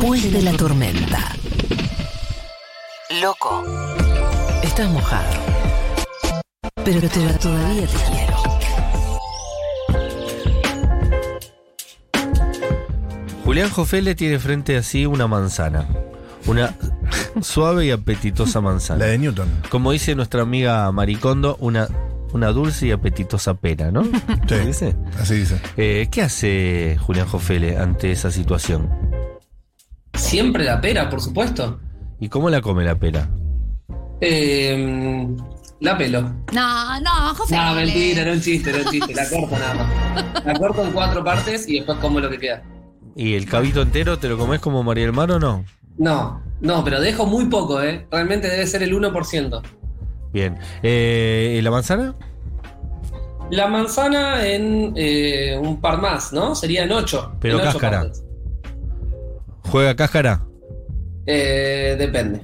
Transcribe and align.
Después 0.00 0.32
de 0.32 0.40
la 0.40 0.52
tormenta. 0.54 1.18
Loco. 3.20 3.62
Estás 4.62 4.88
mojado. 4.90 5.28
Pero 6.82 7.00
te- 7.02 7.34
todavía 7.34 7.86
te 7.86 7.98
quiero. 8.10 8.36
Julián 13.44 13.68
Jofele 13.68 14.14
tiene 14.14 14.38
frente 14.38 14.78
así 14.78 15.04
una 15.04 15.26
manzana. 15.26 15.86
Una 16.46 16.74
suave 17.42 17.84
y 17.84 17.90
apetitosa 17.90 18.62
manzana. 18.62 19.00
La 19.00 19.10
de 19.10 19.18
Newton. 19.18 19.48
Como 19.68 19.92
dice 19.92 20.14
nuestra 20.14 20.40
amiga 20.40 20.90
Maricondo, 20.92 21.58
una, 21.60 21.88
una 22.32 22.52
dulce 22.52 22.86
y 22.86 22.92
apetitosa 22.92 23.52
pera, 23.52 23.90
¿no? 23.90 24.04
Sí. 24.48 24.54
dice? 24.66 24.96
Así 25.20 25.34
dice. 25.34 25.60
Eh, 25.76 26.08
¿Qué 26.10 26.22
hace 26.22 26.96
Julián 27.02 27.26
Jofele 27.28 27.76
ante 27.76 28.10
esa 28.12 28.30
situación? 28.30 29.09
Siempre 30.20 30.64
la 30.64 30.80
pera, 30.80 31.08
por 31.08 31.20
supuesto. 31.20 31.80
¿Y 32.20 32.28
cómo 32.28 32.50
la 32.50 32.60
come 32.60 32.84
la 32.84 32.94
pera? 32.94 33.28
Eh, 34.20 35.26
la 35.80 35.96
pelo. 35.96 36.22
No, 36.52 37.00
no, 37.00 37.34
José. 37.34 37.56
No, 37.56 37.74
mentira, 37.74 38.22
era 38.22 38.32
un 38.32 38.40
chiste, 38.40 38.70
era 38.70 38.80
un 38.80 38.90
chiste. 38.90 39.14
La 39.14 39.28
corto 39.28 39.58
nada 39.58 39.74
más. 39.74 40.44
La 40.44 40.54
corto 40.54 40.84
en 40.84 40.92
cuatro 40.92 41.24
partes 41.24 41.66
y 41.66 41.76
después 41.76 41.98
como 41.98 42.20
lo 42.20 42.28
que 42.28 42.38
queda. 42.38 42.62
¿Y 43.16 43.34
el 43.34 43.46
cabito 43.46 43.80
entero 43.80 44.18
te 44.18 44.28
lo 44.28 44.36
comes 44.36 44.60
como 44.60 44.82
María 44.82 45.04
del 45.04 45.14
Mar 45.14 45.32
o 45.32 45.40
no? 45.40 45.64
No, 45.96 46.42
no, 46.60 46.84
pero 46.84 47.00
dejo 47.00 47.24
muy 47.24 47.46
poco, 47.46 47.82
¿eh? 47.82 48.06
Realmente 48.10 48.48
debe 48.48 48.66
ser 48.66 48.82
el 48.82 48.94
1%. 48.94 49.62
Bien. 50.32 50.58
Eh, 50.82 51.56
¿y 51.58 51.62
¿La 51.62 51.70
manzana? 51.70 52.14
La 53.50 53.66
manzana 53.66 54.46
en 54.46 54.92
eh, 54.96 55.58
un 55.60 55.80
par 55.80 56.00
más, 56.00 56.32
¿no? 56.32 56.54
Sería 56.54 56.84
en 56.84 56.92
8. 56.92 57.36
Pero 57.40 57.60
cáscara. 57.60 58.06
¿Juega 59.70 59.94
cáscara? 59.94 60.42
Eh, 61.26 61.94
depende. 61.98 62.40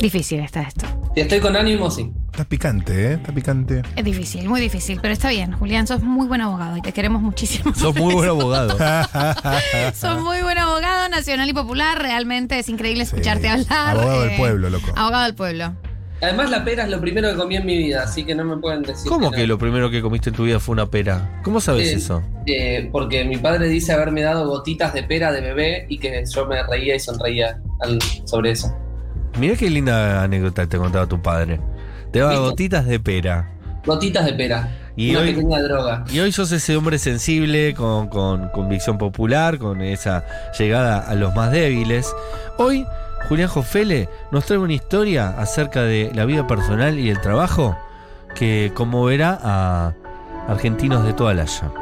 Difícil 0.00 0.40
está 0.40 0.62
esto. 0.62 0.86
Si 1.14 1.20
estoy 1.20 1.40
con 1.40 1.56
ánimo, 1.56 1.90
sí. 1.90 2.10
Está 2.30 2.44
picante, 2.44 3.08
¿eh? 3.08 3.12
Está 3.14 3.32
picante. 3.34 3.82
Es 3.96 4.04
difícil, 4.04 4.48
muy 4.48 4.60
difícil, 4.60 4.98
pero 5.02 5.12
está 5.12 5.28
bien. 5.28 5.52
Julián, 5.52 5.86
sos 5.86 6.02
muy 6.02 6.26
buen 6.26 6.40
abogado 6.40 6.76
y 6.78 6.80
te 6.80 6.92
queremos 6.92 7.20
muchísimo. 7.20 7.74
Sos 7.74 7.94
muy 7.96 8.14
buen 8.14 8.30
abogado. 8.30 8.78
sos 9.94 10.22
muy 10.22 10.40
buen 10.40 10.56
abogado, 10.56 11.08
nacional 11.10 11.48
y 11.48 11.52
popular. 11.52 12.00
Realmente 12.00 12.58
es 12.58 12.68
increíble 12.70 13.02
escucharte 13.02 13.42
Sí. 13.42 13.48
hablar. 13.48 13.96
Abogado 13.96 14.20
del 14.22 14.30
eh, 14.30 14.36
pueblo, 14.38 14.70
loco. 14.70 14.86
Abogado 14.96 15.24
del 15.24 15.34
pueblo. 15.34 15.74
Además, 16.22 16.50
la 16.50 16.64
pera 16.64 16.84
es 16.84 16.90
lo 16.90 17.00
primero 17.00 17.30
que 17.30 17.36
comí 17.36 17.56
en 17.56 17.64
mi 17.64 17.76
vida, 17.78 18.02
así 18.02 18.24
que 18.24 18.34
no 18.34 18.44
me 18.44 18.56
pueden 18.58 18.82
decir. 18.82 19.08
¿Cómo 19.08 19.30
que 19.30 19.46
lo 19.46 19.56
primero 19.58 19.90
que 19.90 20.02
comiste 20.02 20.30
en 20.30 20.36
tu 20.36 20.44
vida 20.44 20.60
fue 20.60 20.74
una 20.74 20.86
pera? 20.86 21.40
¿Cómo 21.42 21.60
sabes 21.60 21.88
Eh, 21.88 21.94
eso? 21.94 22.22
eh, 22.46 22.88
porque 22.92 23.24
mi 23.24 23.38
padre 23.38 23.68
dice 23.68 23.92
haberme 23.92 24.20
dado 24.22 24.46
gotitas 24.46 24.92
de 24.92 25.02
pera 25.02 25.32
de 25.32 25.40
bebé 25.40 25.86
y 25.88 25.98
que 25.98 26.22
yo 26.30 26.46
me 26.46 26.62
reía 26.62 26.94
y 26.94 27.00
sonreía 27.00 27.58
al- 27.80 27.98
sobre 28.24 28.50
eso. 28.50 28.76
Mirá 29.38 29.56
qué 29.56 29.70
linda 29.70 30.22
anécdota 30.22 30.66
te 30.66 30.76
contaba 30.76 31.06
tu 31.06 31.22
padre. 31.22 31.58
Te 32.12 32.18
daba 32.18 32.38
gotitas 32.38 32.84
de 32.86 33.00
pera. 33.00 33.50
Gotitas 33.86 34.26
de 34.26 34.32
pera. 34.34 34.76
Y 34.96 35.12
una 35.12 35.20
hoy- 35.20 35.32
pequeña 35.34 35.62
droga. 35.62 36.04
Y 36.12 36.18
hoy 36.18 36.32
sos 36.32 36.52
ese 36.52 36.76
hombre 36.76 36.98
sensible, 36.98 37.72
con, 37.74 38.08
con 38.08 38.48
convicción 38.50 38.98
popular, 38.98 39.56
con 39.58 39.80
esa 39.80 40.24
llegada 40.58 40.98
a 40.98 41.14
los 41.14 41.34
más 41.34 41.50
débiles. 41.52 42.12
Hoy, 42.58 42.84
Julián 43.28 43.48
Jofele 43.48 44.08
nos 44.32 44.46
trae 44.46 44.58
una 44.58 44.72
historia 44.72 45.28
acerca 45.30 45.82
de 45.82 46.10
la 46.14 46.24
vida 46.24 46.46
personal 46.46 46.98
y 46.98 47.10
el 47.10 47.20
trabajo 47.20 47.76
que 48.34 48.72
conmoverá 48.74 49.38
a 49.42 49.94
argentinos 50.48 51.04
de 51.04 51.12
toda 51.12 51.34
la 51.34 51.42
haya. 51.42 51.72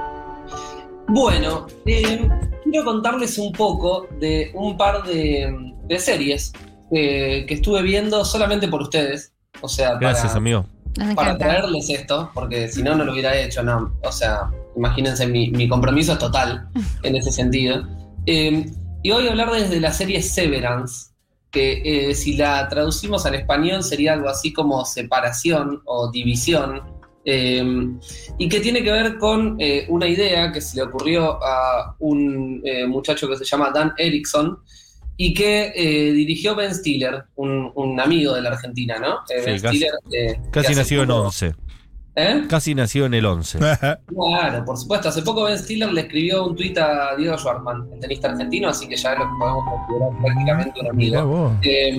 Bueno, 1.09 1.67
eh, 1.87 2.29
quiero 2.65 2.85
contarles 2.85 3.39
un 3.39 3.53
poco 3.53 4.09
de 4.21 4.51
un 4.55 4.77
par 4.77 5.03
de, 5.05 5.73
de 5.87 5.99
series 5.99 6.53
eh, 6.91 7.45
que 7.47 7.55
estuve 7.55 7.83
viendo 7.83 8.25
solamente 8.25 8.69
por 8.69 8.83
ustedes. 8.83 9.33
O 9.61 9.69
sea, 9.69 9.97
Gracias, 9.97 10.29
para, 10.29 10.39
amigo. 10.39 10.67
Para 11.15 11.39
traerles 11.39 11.89
esto, 11.91 12.31
porque 12.35 12.69
si 12.69 12.83
no, 12.83 12.95
no 12.95 13.05
lo 13.05 13.13
hubiera 13.13 13.37
hecho, 13.37 13.63
no. 13.63 13.95
O 14.03 14.13
sea, 14.13 14.51
imagínense, 14.77 15.27
mi, 15.27 15.51
mi 15.51 15.69
compromiso 15.69 16.13
es 16.13 16.19
total 16.19 16.69
en 17.03 17.17
ese 17.17 17.33
sentido. 17.33 17.87
Eh, 18.27 18.71
y 19.03 19.11
voy 19.11 19.27
a 19.27 19.31
hablar 19.31 19.51
desde 19.53 19.81
la 19.81 19.93
serie 19.93 20.23
Severance, 20.23 21.11
que 21.51 22.11
eh, 22.11 22.15
si 22.15 22.37
la 22.37 22.69
traducimos 22.69 23.25
al 23.27 23.35
español 23.35 23.83
sería 23.83 24.13
algo 24.13 24.29
así 24.29 24.53
como 24.53 24.85
separación 24.85 25.81
o 25.87 26.11
división, 26.11 26.83
eh, 27.25 27.63
y 28.39 28.49
que 28.49 28.61
tiene 28.61 28.83
que 28.83 28.91
ver 28.93 29.19
con 29.19 29.57
eh, 29.59 29.85
una 29.89 30.07
idea 30.07 30.51
que 30.53 30.61
se 30.61 30.77
le 30.77 30.83
ocurrió 30.83 31.39
a 31.45 31.95
un 31.99 32.63
eh, 32.65 32.87
muchacho 32.87 33.29
que 33.29 33.37
se 33.37 33.45
llama 33.45 33.71
Dan 33.71 33.93
Erickson 33.99 34.59
y 35.17 35.35
que 35.35 35.73
eh, 35.75 36.13
dirigió 36.13 36.55
Ben 36.55 36.75
Stiller, 36.75 37.25
un, 37.37 37.73
un 37.75 38.01
amigo 38.01 38.35
de 38.35 38.41
la 38.43 38.51
Argentina, 38.51 38.99
¿no? 38.99 39.17
Eh, 39.29 39.41
Sí, 39.41 39.45
ben 39.47 39.61
casi- 39.61 39.77
Stiller, 39.79 40.41
Casi 40.51 40.75
nació 40.75 41.03
en 41.03 41.09
poco- 41.09 41.23
11. 41.27 41.55
¿Eh? 42.19 42.47
Casi 42.49 42.75
nació 42.75 43.07
en 43.07 43.15
el 43.15 43.25
11. 43.25 43.59
Claro, 44.09 44.65
por 44.65 44.77
supuesto. 44.77 45.09
Hace 45.09 45.23
poco 45.23 45.45
Ben 45.45 45.57
Stiller 45.59 45.93
le 45.93 46.01
escribió 46.03 46.47
un 46.47 46.57
tuit 46.57 46.77
a 46.79 47.15
Diego 47.17 47.39
Schwartzman, 47.39 47.89
el 47.93 48.01
tenista 48.01 48.31
argentino, 48.31 48.69
así 48.69 48.89
que 48.89 48.97
ya 48.97 49.13
es 49.13 49.19
lo 49.19 49.25
que 49.27 49.31
podemos 49.39 49.65
considerar 49.65 50.23
prácticamente 50.23 50.81
un 50.81 50.89
amigo. 50.89 51.57
Eh, 51.63 51.97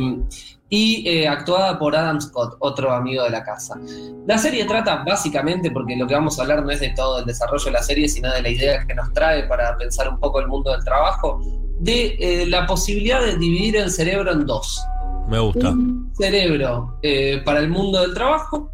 y 0.70 1.08
eh, 1.08 1.28
actuada 1.28 1.80
por 1.80 1.96
Adam 1.96 2.22
Scott, 2.22 2.58
otro 2.60 2.92
amigo 2.92 3.24
de 3.24 3.30
la 3.32 3.44
casa. 3.44 3.80
La 4.28 4.38
serie 4.38 4.66
trata 4.66 5.04
básicamente, 5.04 5.72
porque 5.72 5.96
lo 5.96 6.06
que 6.06 6.14
vamos 6.14 6.38
a 6.38 6.44
hablar 6.44 6.64
no 6.64 6.70
es 6.70 6.80
de 6.80 6.90
todo 6.90 7.20
el 7.20 7.26
desarrollo 7.26 7.66
de 7.66 7.72
la 7.72 7.82
serie, 7.82 8.08
sino 8.08 8.32
de 8.32 8.42
la 8.42 8.50
idea 8.50 8.86
que 8.86 8.94
nos 8.94 9.12
trae 9.14 9.44
para 9.44 9.76
pensar 9.78 10.10
un 10.10 10.20
poco 10.20 10.40
el 10.40 10.48
mundo 10.48 10.72
del 10.72 10.84
trabajo, 10.84 11.42
de 11.80 12.18
eh, 12.20 12.46
la 12.48 12.68
posibilidad 12.68 13.22
de 13.22 13.38
dividir 13.38 13.78
el 13.78 13.90
cerebro 13.90 14.34
en 14.34 14.46
dos 14.46 14.84
Me 15.30 15.40
gusta. 15.40 15.70
un 15.70 16.12
cerebro 16.14 17.00
eh, 17.02 17.42
para 17.46 17.60
el 17.60 17.70
mundo 17.70 18.02
del 18.02 18.14
trabajo 18.14 18.70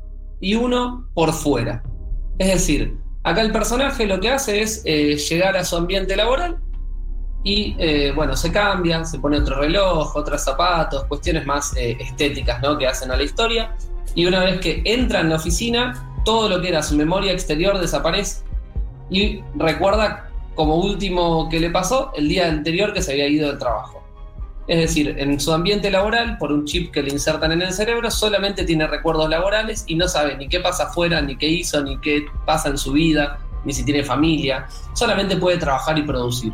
y 0.45 0.53
uno 0.53 1.09
por 1.15 1.33
fuera. 1.33 1.81
Es 2.37 2.49
decir, 2.49 2.99
acá 3.23 3.41
el 3.41 3.51
personaje 3.51 4.05
lo 4.05 4.19
que 4.19 4.29
hace 4.29 4.61
es 4.61 4.83
eh, 4.85 5.17
llegar 5.17 5.57
a 5.57 5.65
su 5.65 5.75
ambiente 5.75 6.15
laboral 6.15 6.59
y, 7.43 7.75
eh, 7.79 8.13
bueno, 8.15 8.35
se 8.35 8.51
cambia, 8.51 9.03
se 9.05 9.17
pone 9.17 9.39
otro 9.39 9.59
reloj, 9.59 10.15
otros 10.15 10.43
zapatos, 10.43 11.05
cuestiones 11.05 11.47
más 11.47 11.75
eh, 11.75 11.97
estéticas 11.99 12.61
¿no? 12.61 12.77
que 12.77 12.85
hacen 12.85 13.09
a 13.09 13.17
la 13.17 13.23
historia. 13.23 13.75
Y 14.13 14.27
una 14.27 14.41
vez 14.41 14.59
que 14.59 14.83
entra 14.85 15.21
en 15.21 15.29
la 15.29 15.37
oficina, 15.37 16.13
todo 16.23 16.47
lo 16.47 16.61
que 16.61 16.69
era 16.69 16.83
su 16.83 16.95
memoria 16.95 17.31
exterior 17.31 17.79
desaparece 17.79 18.45
y 19.09 19.41
recuerda 19.55 20.29
como 20.53 20.75
último 20.75 21.49
que 21.49 21.59
le 21.59 21.71
pasó 21.71 22.11
el 22.15 22.29
día 22.29 22.47
anterior 22.47 22.93
que 22.93 23.01
se 23.01 23.13
había 23.13 23.27
ido 23.27 23.47
del 23.47 23.57
trabajo. 23.57 24.04
Es 24.67 24.79
decir, 24.79 25.15
en 25.19 25.39
su 25.39 25.53
ambiente 25.53 25.91
laboral, 25.91 26.37
por 26.39 26.51
un 26.51 26.65
chip 26.65 26.91
que 26.91 27.03
le 27.03 27.11
insertan 27.11 27.51
en 27.51 27.61
el 27.61 27.71
cerebro, 27.71 28.09
solamente 28.09 28.63
tiene 28.63 28.87
recuerdos 28.87 29.29
laborales 29.29 29.83
y 29.87 29.95
no 29.95 30.07
sabe 30.07 30.37
ni 30.37 30.47
qué 30.47 30.59
pasa 30.59 30.85
afuera, 30.85 31.21
ni 31.21 31.37
qué 31.37 31.47
hizo, 31.47 31.83
ni 31.83 31.99
qué 31.99 32.25
pasa 32.45 32.69
en 32.69 32.77
su 32.77 32.93
vida, 32.93 33.39
ni 33.63 33.73
si 33.73 33.85
tiene 33.85 34.03
familia. 34.03 34.67
Solamente 34.93 35.37
puede 35.37 35.57
trabajar 35.57 35.97
y 35.99 36.03
producir. 36.03 36.53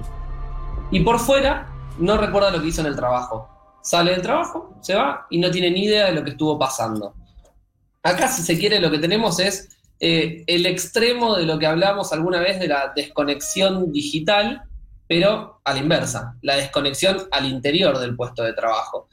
Y 0.91 0.99
por 0.99 1.19
fuera, 1.19 1.67
no 1.99 2.17
recuerda 2.17 2.51
lo 2.51 2.61
que 2.61 2.67
hizo 2.67 2.81
en 2.81 2.87
el 2.87 2.95
trabajo. 2.95 3.47
Sale 3.81 4.11
del 4.11 4.21
trabajo, 4.21 4.75
se 4.81 4.93
va 4.93 5.25
y 5.29 5.39
no 5.39 5.49
tiene 5.49 5.71
ni 5.71 5.85
idea 5.85 6.07
de 6.07 6.13
lo 6.13 6.23
que 6.23 6.31
estuvo 6.31 6.59
pasando. 6.59 7.13
Acá, 8.03 8.27
si 8.27 8.41
se 8.41 8.59
quiere, 8.59 8.79
lo 8.79 8.91
que 8.91 8.99
tenemos 8.99 9.39
es 9.39 9.69
eh, 9.99 10.43
el 10.47 10.65
extremo 10.65 11.37
de 11.37 11.45
lo 11.45 11.59
que 11.59 11.67
hablamos 11.67 12.11
alguna 12.11 12.39
vez 12.39 12.59
de 12.59 12.67
la 12.67 12.91
desconexión 12.95 13.91
digital, 13.91 14.63
pero 15.11 15.59
a 15.65 15.73
la 15.73 15.79
inversa, 15.79 16.37
la 16.41 16.55
desconexión 16.55 17.17
al 17.31 17.45
interior 17.45 17.99
del 17.99 18.15
puesto 18.15 18.43
de 18.43 18.53
trabajo. 18.53 19.09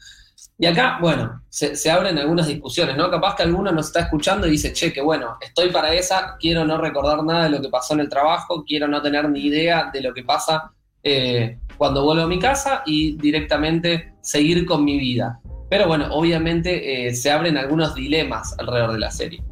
Y 0.56 0.64
acá, 0.66 0.98
bueno, 1.00 1.42
se, 1.48 1.74
se 1.74 1.90
abren 1.90 2.16
algunas 2.18 2.46
discusiones, 2.46 2.96
¿no? 2.96 3.10
Capaz 3.10 3.34
que 3.34 3.42
alguno 3.42 3.72
nos 3.72 3.88
está 3.88 4.02
escuchando 4.02 4.46
y 4.46 4.52
dice, 4.52 4.72
che, 4.72 4.92
que 4.92 5.02
bueno, 5.02 5.36
estoy 5.40 5.70
para 5.70 5.92
esa, 5.92 6.36
quiero 6.38 6.64
no 6.64 6.78
recordar 6.78 7.24
nada 7.24 7.42
de 7.42 7.50
lo 7.50 7.60
que 7.60 7.68
pasó 7.68 7.94
en 7.94 8.00
el 8.00 8.08
trabajo, 8.08 8.62
quiero 8.64 8.86
no 8.86 9.02
tener 9.02 9.28
ni 9.28 9.40
idea 9.40 9.90
de 9.92 10.00
lo 10.00 10.14
que 10.14 10.22
pasa 10.22 10.70
eh, 11.02 11.58
cuando 11.76 12.04
vuelvo 12.04 12.22
a 12.22 12.28
mi 12.28 12.38
casa 12.38 12.84
y 12.86 13.16
directamente 13.16 14.14
seguir 14.20 14.66
con 14.66 14.84
mi 14.84 15.00
vida. 15.00 15.40
Pero 15.68 15.88
bueno, 15.88 16.06
obviamente 16.12 17.08
eh, 17.08 17.12
se 17.16 17.32
abren 17.32 17.56
algunos 17.56 17.96
dilemas 17.96 18.54
alrededor 18.56 18.92
de 18.92 19.00
la 19.00 19.10
serie. 19.10 19.42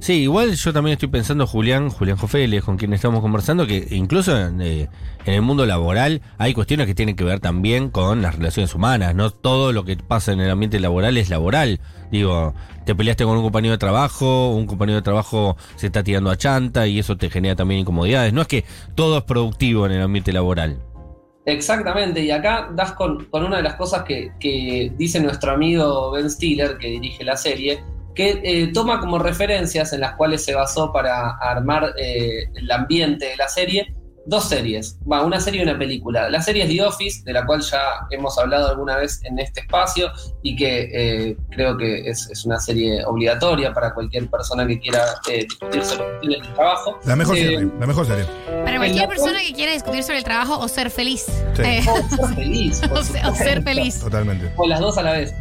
Sí, 0.00 0.22
igual 0.22 0.54
yo 0.54 0.72
también 0.72 0.92
estoy 0.92 1.08
pensando, 1.08 1.46
Julián, 1.46 1.90
Julián 1.90 2.16
Jofeles, 2.16 2.62
con 2.62 2.76
quien 2.76 2.92
estamos 2.92 3.20
conversando, 3.20 3.66
que 3.66 3.88
incluso 3.90 4.38
en, 4.38 4.60
eh, 4.62 4.88
en 5.24 5.34
el 5.34 5.42
mundo 5.42 5.66
laboral 5.66 6.22
hay 6.38 6.54
cuestiones 6.54 6.86
que 6.86 6.94
tienen 6.94 7.16
que 7.16 7.24
ver 7.24 7.40
también 7.40 7.90
con 7.90 8.22
las 8.22 8.36
relaciones 8.36 8.74
humanas. 8.74 9.14
No 9.16 9.30
todo 9.30 9.72
lo 9.72 9.84
que 9.84 9.96
pasa 9.96 10.32
en 10.32 10.40
el 10.40 10.50
ambiente 10.50 10.78
laboral 10.78 11.16
es 11.16 11.30
laboral. 11.30 11.80
Digo, 12.12 12.54
te 12.86 12.94
peleaste 12.94 13.24
con 13.24 13.36
un 13.36 13.42
compañero 13.42 13.72
de 13.72 13.78
trabajo, 13.78 14.54
un 14.54 14.66
compañero 14.66 14.96
de 14.96 15.02
trabajo 15.02 15.56
se 15.74 15.86
está 15.86 16.04
tirando 16.04 16.30
a 16.30 16.36
chanta 16.36 16.86
y 16.86 17.00
eso 17.00 17.16
te 17.16 17.28
genera 17.28 17.56
también 17.56 17.80
incomodidades. 17.80 18.32
No 18.32 18.40
es 18.40 18.48
que 18.48 18.64
todo 18.94 19.18
es 19.18 19.24
productivo 19.24 19.84
en 19.84 19.92
el 19.92 20.02
ambiente 20.02 20.32
laboral. 20.32 20.78
Exactamente, 21.44 22.22
y 22.22 22.30
acá 22.30 22.68
das 22.74 22.92
con, 22.92 23.24
con 23.24 23.42
una 23.42 23.56
de 23.56 23.62
las 23.62 23.74
cosas 23.74 24.02
que, 24.02 24.32
que 24.38 24.92
dice 24.96 25.18
nuestro 25.18 25.52
amigo 25.52 26.10
Ben 26.10 26.30
Stiller, 26.30 26.76
que 26.76 26.88
dirige 26.88 27.24
la 27.24 27.38
serie, 27.38 27.82
que 28.18 28.40
eh, 28.42 28.72
toma 28.74 28.98
como 28.98 29.20
referencias 29.20 29.92
en 29.92 30.00
las 30.00 30.16
cuales 30.16 30.44
se 30.44 30.52
basó 30.52 30.92
para 30.92 31.36
armar 31.36 31.94
eh, 31.96 32.46
el 32.56 32.68
ambiente 32.68 33.26
de 33.26 33.36
la 33.36 33.46
serie 33.48 33.94
dos 34.26 34.46
series, 34.46 34.98
va, 35.10 35.22
una 35.24 35.40
serie 35.40 35.60
y 35.60 35.62
una 35.62 35.78
película. 35.78 36.28
La 36.28 36.42
serie 36.42 36.64
es 36.64 36.68
The 36.68 36.82
Office, 36.82 37.22
de 37.24 37.32
la 37.32 37.46
cual 37.46 37.62
ya 37.62 37.80
hemos 38.10 38.36
hablado 38.38 38.68
alguna 38.68 38.96
vez 38.98 39.20
en 39.24 39.38
este 39.38 39.60
espacio 39.60 40.10
y 40.42 40.54
que 40.54 40.90
eh, 40.92 41.36
creo 41.50 41.78
que 41.78 42.10
es, 42.10 42.28
es 42.28 42.44
una 42.44 42.58
serie 42.58 43.02
obligatoria 43.06 43.72
para 43.72 43.94
cualquier 43.94 44.28
persona 44.28 44.66
que 44.66 44.78
quiera 44.80 45.02
eh, 45.30 45.46
discutir 45.48 45.82
sobre 45.82 46.04
el 46.22 46.42
trabajo. 46.54 46.98
La 47.06 47.16
mejor 47.16 47.38
Eh, 47.38 47.40
serie, 47.40 47.68
la 47.80 47.86
mejor 47.86 48.04
serie. 48.04 48.24
Para 48.64 48.76
cualquier 48.76 49.08
persona 49.08 49.38
que 49.40 49.54
quiera 49.54 49.72
discutir 49.72 50.02
sobre 50.02 50.18
el 50.18 50.24
trabajo 50.24 50.58
o 50.58 50.68
ser 50.68 50.90
feliz. 50.90 51.24
Sí. 51.54 51.62
Eh, 51.64 51.80
o 51.88 52.26
ser 52.26 52.34
feliz. 52.34 52.82
o, 52.90 52.94
o 53.30 53.34
ser 53.34 53.62
feliz. 53.62 54.00
Totalmente. 54.00 54.52
O 54.56 54.66
las 54.66 54.80
dos 54.80 54.98
a 54.98 55.02
la 55.04 55.12
vez. 55.12 55.32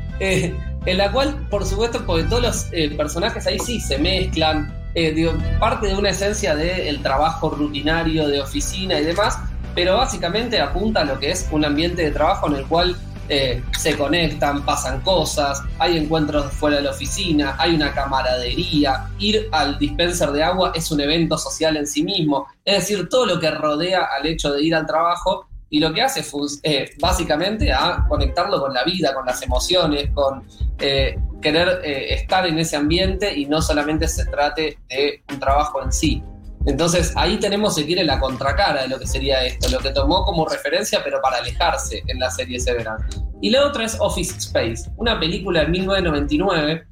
En 0.87 0.97
la 0.97 1.11
cual, 1.11 1.35
por 1.49 1.65
supuesto, 1.65 2.05
porque 2.05 2.23
todos 2.23 2.41
los 2.41 2.67
eh, 2.71 2.89
personajes 2.91 3.45
ahí 3.45 3.59
sí 3.59 3.81
se 3.81 3.97
mezclan, 3.97 4.73
eh, 4.95 5.29
parte 5.59 5.87
de 5.87 5.95
una 5.95 6.11
esencia 6.11 6.55
del 6.55 7.03
trabajo 7.03 7.49
rutinario 7.49 8.25
de 8.25 8.39
oficina 8.39 8.97
y 8.97 9.03
demás, 9.03 9.37
pero 9.75 9.97
básicamente 9.97 10.61
apunta 10.61 11.01
a 11.01 11.03
lo 11.03 11.19
que 11.19 11.31
es 11.31 11.45
un 11.51 11.65
ambiente 11.65 12.03
de 12.03 12.11
trabajo 12.11 12.47
en 12.47 12.55
el 12.55 12.65
cual 12.67 12.95
eh, 13.27 13.61
se 13.77 13.97
conectan, 13.97 14.63
pasan 14.63 15.01
cosas, 15.01 15.61
hay 15.77 15.97
encuentros 15.97 16.53
fuera 16.53 16.77
de 16.77 16.83
la 16.83 16.91
oficina, 16.91 17.57
hay 17.59 17.75
una 17.75 17.93
camaradería, 17.93 19.07
ir 19.19 19.49
al 19.51 19.77
dispenser 19.77 20.31
de 20.31 20.41
agua 20.41 20.71
es 20.73 20.89
un 20.89 21.01
evento 21.01 21.37
social 21.37 21.75
en 21.75 21.85
sí 21.85 22.01
mismo, 22.01 22.47
es 22.63 22.75
decir, 22.79 23.09
todo 23.09 23.25
lo 23.25 23.41
que 23.41 23.51
rodea 23.51 24.07
al 24.17 24.25
hecho 24.25 24.53
de 24.53 24.63
ir 24.63 24.73
al 24.73 24.87
trabajo 24.87 25.46
y 25.69 25.79
lo 25.79 25.93
que 25.93 26.01
hace 26.01 26.21
es 26.21 26.59
eh, 26.63 26.91
básicamente 26.99 27.71
a 27.71 28.05
conectarlo 28.07 28.59
con 28.59 28.73
la 28.73 28.83
vida, 28.83 29.13
con 29.13 29.25
las 29.25 29.41
emociones, 29.41 30.09
con 30.13 30.47
eh, 30.79 31.19
querer 31.41 31.81
eh, 31.83 32.13
estar 32.13 32.45
en 32.47 32.57
ese 32.59 32.77
ambiente 32.77 33.37
y 33.37 33.45
no 33.45 33.61
solamente 33.61 34.07
se 34.07 34.25
trate 34.25 34.79
de 34.89 35.23
un 35.29 35.39
trabajo 35.39 35.83
en 35.83 35.91
sí. 35.91 36.23
Entonces 36.65 37.13
ahí 37.15 37.37
tenemos, 37.37 37.75
si 37.75 37.85
quiere, 37.85 38.03
la 38.03 38.19
contracara 38.19 38.81
de 38.81 38.89
lo 38.89 38.99
que 38.99 39.07
sería 39.07 39.43
esto, 39.45 39.69
lo 39.69 39.79
que 39.79 39.91
tomó 39.91 40.25
como 40.25 40.47
referencia, 40.47 41.01
pero 41.03 41.21
para 41.21 41.37
alejarse 41.37 42.03
en 42.07 42.19
la 42.19 42.29
serie 42.29 42.59
Severance. 42.59 43.21
Y 43.41 43.49
la 43.49 43.65
otra 43.65 43.85
es 43.85 43.97
Office 43.99 44.37
Space, 44.37 44.89
una 44.97 45.19
película 45.19 45.61
de 45.61 45.67
1999 45.67 46.87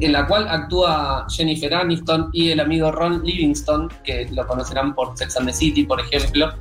en 0.00 0.12
la 0.12 0.26
cual 0.26 0.46
actúa 0.48 1.26
Jennifer 1.30 1.74
Aniston 1.74 2.30
y 2.32 2.50
el 2.50 2.60
amigo 2.60 2.92
Ron 2.92 3.22
Livingston, 3.24 3.88
que 4.04 4.28
lo 4.32 4.46
conocerán 4.46 4.94
por 4.94 5.16
Sex 5.16 5.36
and 5.36 5.46
the 5.46 5.52
City, 5.52 5.84
por 5.84 6.00
ejemplo, 6.00 6.52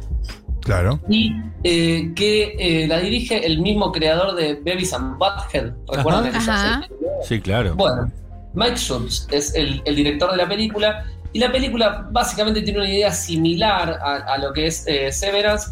Claro. 0.67 0.99
y 1.09 1.33
eh, 1.63 2.11
que 2.13 2.55
eh, 2.59 2.87
la 2.87 2.99
dirige 2.99 3.45
el 3.45 3.59
mismo 3.61 3.91
creador 3.91 4.35
de 4.35 4.55
Babies 4.55 4.93
and 4.93 5.17
Butthead. 5.17 5.71
¿Recuerdan 5.91 6.27
Ajá. 6.27 6.37
esa 6.37 6.53
Ajá. 6.53 6.81
serie? 6.81 6.97
Sí, 7.23 7.41
claro. 7.41 7.73
Bueno, 7.75 8.11
Mike 8.53 8.75
Schultz 8.77 9.27
es 9.31 9.55
el, 9.55 9.81
el 9.85 9.95
director 9.95 10.29
de 10.29 10.37
la 10.37 10.47
película 10.47 11.05
y 11.33 11.39
la 11.39 11.51
película 11.51 12.07
básicamente 12.11 12.61
tiene 12.61 12.79
una 12.79 12.89
idea 12.89 13.11
similar 13.11 13.97
a, 14.03 14.33
a 14.33 14.37
lo 14.37 14.51
que 14.53 14.67
es 14.67 14.85
eh, 14.87 15.11
Severance, 15.11 15.71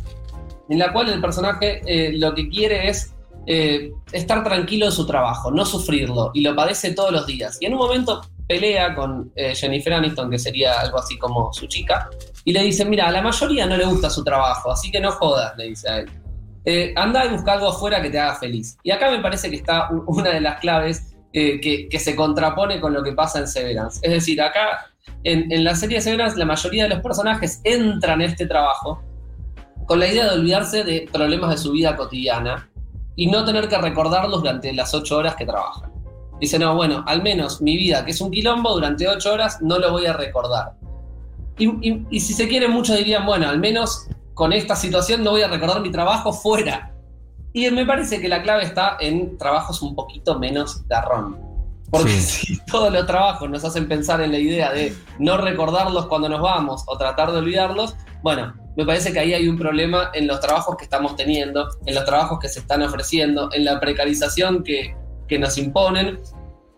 en 0.70 0.80
la 0.80 0.92
cual 0.94 1.10
el 1.10 1.20
personaje 1.22 1.82
eh, 1.86 2.14
lo 2.18 2.34
que 2.34 2.48
quiere 2.50 2.88
es 2.90 3.14
eh, 3.48 3.92
estar 4.12 4.44
tranquilo 4.44 4.86
en 4.88 4.92
su 4.92 5.06
trabajo, 5.06 5.52
no 5.52 5.66
sufrirlo, 5.66 6.32
y 6.34 6.42
lo 6.42 6.56
padece 6.56 6.94
todos 6.94 7.12
los 7.12 7.28
días. 7.28 7.58
Y 7.62 7.66
en 7.68 7.74
un 7.74 7.80
momento 7.80 8.22
pelea 8.48 8.96
con 8.96 9.32
eh, 9.36 9.54
Jennifer 9.56 9.94
Aniston, 9.94 10.30
que 10.32 10.40
sería 10.40 10.80
algo 10.80 11.00
así 11.00 11.18
como 11.18 11.52
su 11.54 11.68
chica, 11.68 12.10
y 12.46 12.54
le 12.54 12.62
dice, 12.62 12.86
mira, 12.86 13.08
a 13.08 13.12
la 13.12 13.22
mayoría 13.22 13.66
no 13.66 13.76
le 13.76 13.86
gusta 13.86 14.10
su 14.10 14.24
trabajo, 14.24 14.72
así 14.72 14.92
que 14.92 15.02
no 15.02 15.12
jodas, 15.12 15.58
le 15.58 15.66
dice 15.66 15.90
a 15.90 15.98
él. 16.00 16.10
Eh, 16.64 16.94
anda 16.96 17.26
y 17.26 17.30
busca 17.30 17.54
algo 17.54 17.70
afuera 17.70 18.02
que 18.02 18.10
te 18.10 18.20
haga 18.20 18.36
feliz. 18.36 18.78
Y 18.84 18.92
acá 18.92 19.10
me 19.10 19.20
parece 19.20 19.50
que 19.50 19.58
está 19.58 19.90
una 20.08 20.30
de 20.30 20.42
las 20.42 20.60
claves 20.60 21.16
eh, 21.34 21.60
que, 21.60 22.00
se 22.00 22.16
contrapone 22.16 22.80
con 22.80 22.94
lo 22.94 23.04
que 23.04 23.14
pasa 23.14 23.40
en 23.40 23.48
Severance. 23.48 24.00
Es 24.04 24.12
decir, 24.12 24.42
acá 24.42 24.92
en, 25.24 25.52
en 25.52 25.64
la 25.64 25.76
serie 25.76 25.98
de 25.98 26.02
Severance 26.02 26.38
la 26.38 26.46
mayoría 26.46 26.84
de 26.84 26.90
los 26.90 27.00
personajes 27.02 27.62
entran 27.64 28.22
en 28.22 28.30
este 28.30 28.46
trabajo 28.46 29.04
con 29.86 30.00
la 30.00 30.08
idea 30.08 30.26
de 30.26 30.40
olvidarse 30.40 30.84
de 30.84 31.08
problemas 31.12 31.50
de 31.50 31.58
su 31.58 31.72
vida 31.72 31.96
cotidiana 31.96 32.70
y 33.16 33.28
no 33.28 33.44
tener 33.46 33.68
que 33.68 33.78
recordarlos 33.78 34.42
durante 34.42 34.72
las 34.74 34.94
ocho 34.94 35.18
horas 35.18 35.36
que 35.36 35.46
trabajan. 35.46 35.92
Dice, 36.40 36.60
no, 36.60 36.76
bueno, 36.76 37.04
al 37.08 37.22
menos 37.22 37.62
mi 37.62 37.78
vida, 37.78 38.04
que 38.04 38.12
es 38.12 38.22
un 38.22 38.30
quilombo, 38.30 38.74
durante 38.74 39.08
ocho 39.08 39.34
horas 39.34 39.62
no 39.62 39.80
lo 39.80 39.92
voy 39.92 40.06
a 40.06 40.14
recordar. 40.14 40.74
Y, 41.58 41.68
y- 41.90 42.06
y 42.10 42.20
si 42.20 42.34
se 42.34 42.48
quiere, 42.48 42.68
muchos 42.68 42.98
dirían, 42.98 43.26
bueno, 43.26 43.48
al 43.50 43.60
menos 43.60 44.08
con 44.34 44.52
esta 44.54 44.76
situación 44.76 45.24
no 45.24 45.32
voy 45.32 45.42
a 45.42 45.48
recordar 45.48 45.82
mi 45.82 45.92
trabajo 45.92 46.34
fuera. 46.34 46.92
Y 47.54 47.70
me 47.72 47.86
parece 47.86 48.20
que 48.20 48.28
la 48.28 48.42
clave 48.44 48.64
está 48.64 48.98
en 49.00 49.38
trabajos 49.38 49.82
un 49.82 49.96
poquito 49.96 50.38
menos 50.38 50.86
garrón. 50.88 51.38
Porque 51.90 52.12
Sí. 52.20 52.56
si 52.56 52.66
todos 52.66 52.92
los 52.92 53.06
trabajos 53.08 53.50
nos 53.50 53.64
hacen 53.64 53.88
pensar 53.88 54.20
en 54.22 54.32
la 54.32 54.40
idea 54.40 54.72
de 54.74 54.94
no 55.20 55.38
recordarlos 55.38 56.08
cuando 56.08 56.28
nos 56.28 56.42
vamos 56.42 56.84
o 56.88 56.98
tratar 56.98 57.32
de 57.32 57.38
olvidarlos, 57.38 57.96
bueno, 58.22 58.54
me 58.76 58.86
parece 58.86 59.14
que 59.14 59.20
ahí 59.20 59.34
hay 59.34 59.48
un 59.48 59.58
problema 59.58 60.10
en 60.14 60.28
los 60.28 60.42
trabajos 60.42 60.76
que 60.76 60.84
estamos 60.84 61.16
teniendo, 61.16 61.70
en 61.86 61.96
los 61.96 62.04
trabajos 62.04 62.40
que 62.40 62.50
se 62.50 62.60
están 62.60 62.82
ofreciendo, 62.82 63.50
en 63.54 63.64
la 63.64 63.80
precarización 63.80 64.64
que, 64.64 64.94
que 65.30 65.40
nos 65.40 65.58
imponen 65.58 66.20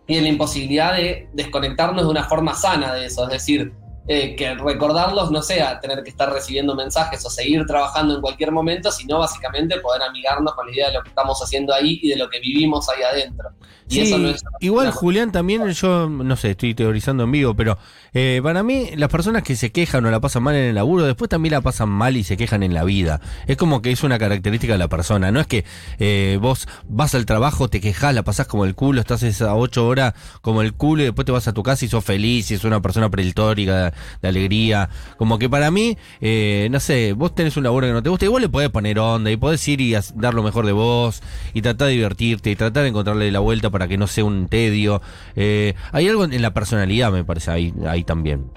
y 0.06 0.16
en 0.18 0.22
la 0.22 0.28
imposibilidad 0.28 0.92
de 0.94 1.28
desconectarnos 1.32 2.04
de 2.04 2.10
una 2.10 2.24
forma 2.24 2.54
sana 2.54 2.94
de 2.94 3.06
eso. 3.06 3.24
Es 3.24 3.30
decir, 3.30 3.72
eh, 4.10 4.34
que 4.34 4.54
recordarlos 4.54 5.30
no 5.30 5.42
sea 5.42 5.78
tener 5.80 6.02
que 6.02 6.08
estar 6.08 6.32
recibiendo 6.32 6.74
mensajes 6.74 7.22
o 7.26 7.28
seguir 7.28 7.66
trabajando 7.66 8.14
en 8.14 8.22
cualquier 8.22 8.52
momento, 8.52 8.90
sino 8.90 9.18
básicamente 9.18 9.78
poder 9.80 10.02
amigarnos 10.02 10.54
con 10.54 10.66
la 10.66 10.72
idea 10.72 10.86
de 10.88 10.94
lo 10.94 11.02
que 11.02 11.10
estamos 11.10 11.38
haciendo 11.42 11.74
ahí 11.74 12.00
y 12.02 12.08
de 12.08 12.16
lo 12.16 12.30
que 12.30 12.40
vivimos 12.40 12.88
ahí 12.88 13.02
adentro. 13.02 13.50
Y 13.86 13.94
Sí, 13.94 14.00
eso 14.00 14.18
no 14.18 14.28
es 14.28 14.42
igual 14.60 14.90
Julián 14.92 15.32
también, 15.32 15.66
yo 15.70 16.08
no 16.08 16.36
sé, 16.36 16.50
estoy 16.50 16.74
teorizando 16.74 17.24
en 17.24 17.32
vivo, 17.32 17.54
pero 17.54 17.78
eh, 18.14 18.40
para 18.42 18.62
mí 18.62 18.90
las 18.96 19.08
personas 19.08 19.42
que 19.42 19.56
se 19.56 19.72
quejan 19.72 20.04
o 20.04 20.10
la 20.10 20.20
pasan 20.20 20.42
mal 20.42 20.54
en 20.54 20.64
el 20.64 20.74
laburo, 20.74 21.04
después 21.04 21.28
también 21.28 21.52
la 21.52 21.60
pasan 21.60 21.88
mal 21.90 22.16
y 22.16 22.24
se 22.24 22.36
quejan 22.36 22.62
en 22.62 22.74
la 22.74 22.84
vida. 22.84 23.20
Es 23.46 23.56
como 23.56 23.82
que 23.82 23.90
es 23.90 24.02
una 24.02 24.18
característica 24.18 24.72
de 24.72 24.78
la 24.78 24.88
persona, 24.88 25.30
no 25.30 25.40
es 25.40 25.46
que 25.46 25.64
eh, 25.98 26.38
vos 26.40 26.66
vas 26.86 27.14
al 27.14 27.26
trabajo, 27.26 27.68
te 27.68 27.80
quejas, 27.80 28.14
la 28.14 28.22
pasás 28.22 28.46
como 28.46 28.64
el 28.64 28.74
culo, 28.74 29.00
estás 29.00 29.22
esas 29.22 29.50
ocho 29.52 29.86
horas 29.86 30.14
como 30.40 30.62
el 30.62 30.74
culo 30.74 31.02
y 31.02 31.06
después 31.06 31.26
te 31.26 31.32
vas 31.32 31.48
a 31.48 31.52
tu 31.52 31.62
casa 31.62 31.84
y 31.84 31.88
sos 31.88 32.04
feliz 32.04 32.50
y 32.50 32.54
es 32.54 32.64
una 32.64 32.80
persona 32.80 33.10
prehistórica 33.10 33.92
de, 34.22 34.28
alegría. 34.28 34.88
Como 35.16 35.38
que 35.38 35.48
para 35.48 35.70
mí, 35.70 35.96
eh, 36.20 36.68
no 36.70 36.80
sé, 36.80 37.12
vos 37.12 37.34
tenés 37.34 37.56
un 37.56 37.64
laburo 37.64 37.86
que 37.86 37.92
no 37.92 38.02
te 38.02 38.08
gusta, 38.08 38.24
igual 38.24 38.42
le 38.42 38.48
podés 38.48 38.70
poner 38.70 38.98
onda 38.98 39.30
y 39.30 39.36
podés 39.36 39.66
ir 39.68 39.80
y 39.80 39.94
dar 40.14 40.34
lo 40.34 40.42
mejor 40.42 40.66
de 40.66 40.72
vos 40.72 41.22
y 41.54 41.62
tratar 41.62 41.88
de 41.88 41.94
divertirte 41.94 42.50
y 42.50 42.56
tratar 42.56 42.82
de 42.82 42.90
encontrarle 42.90 43.30
la 43.30 43.40
vuelta 43.40 43.70
para 43.70 43.88
que 43.88 43.96
no 43.98 44.06
sea 44.06 44.24
un 44.24 44.48
tedio. 44.48 45.00
Eh, 45.36 45.74
hay 45.92 46.08
algo 46.08 46.24
en 46.24 46.42
la 46.42 46.52
personalidad, 46.54 47.10
me 47.12 47.24
parece, 47.24 47.50
ahí, 47.50 47.72
ahí 47.86 48.04
también. 48.04 48.50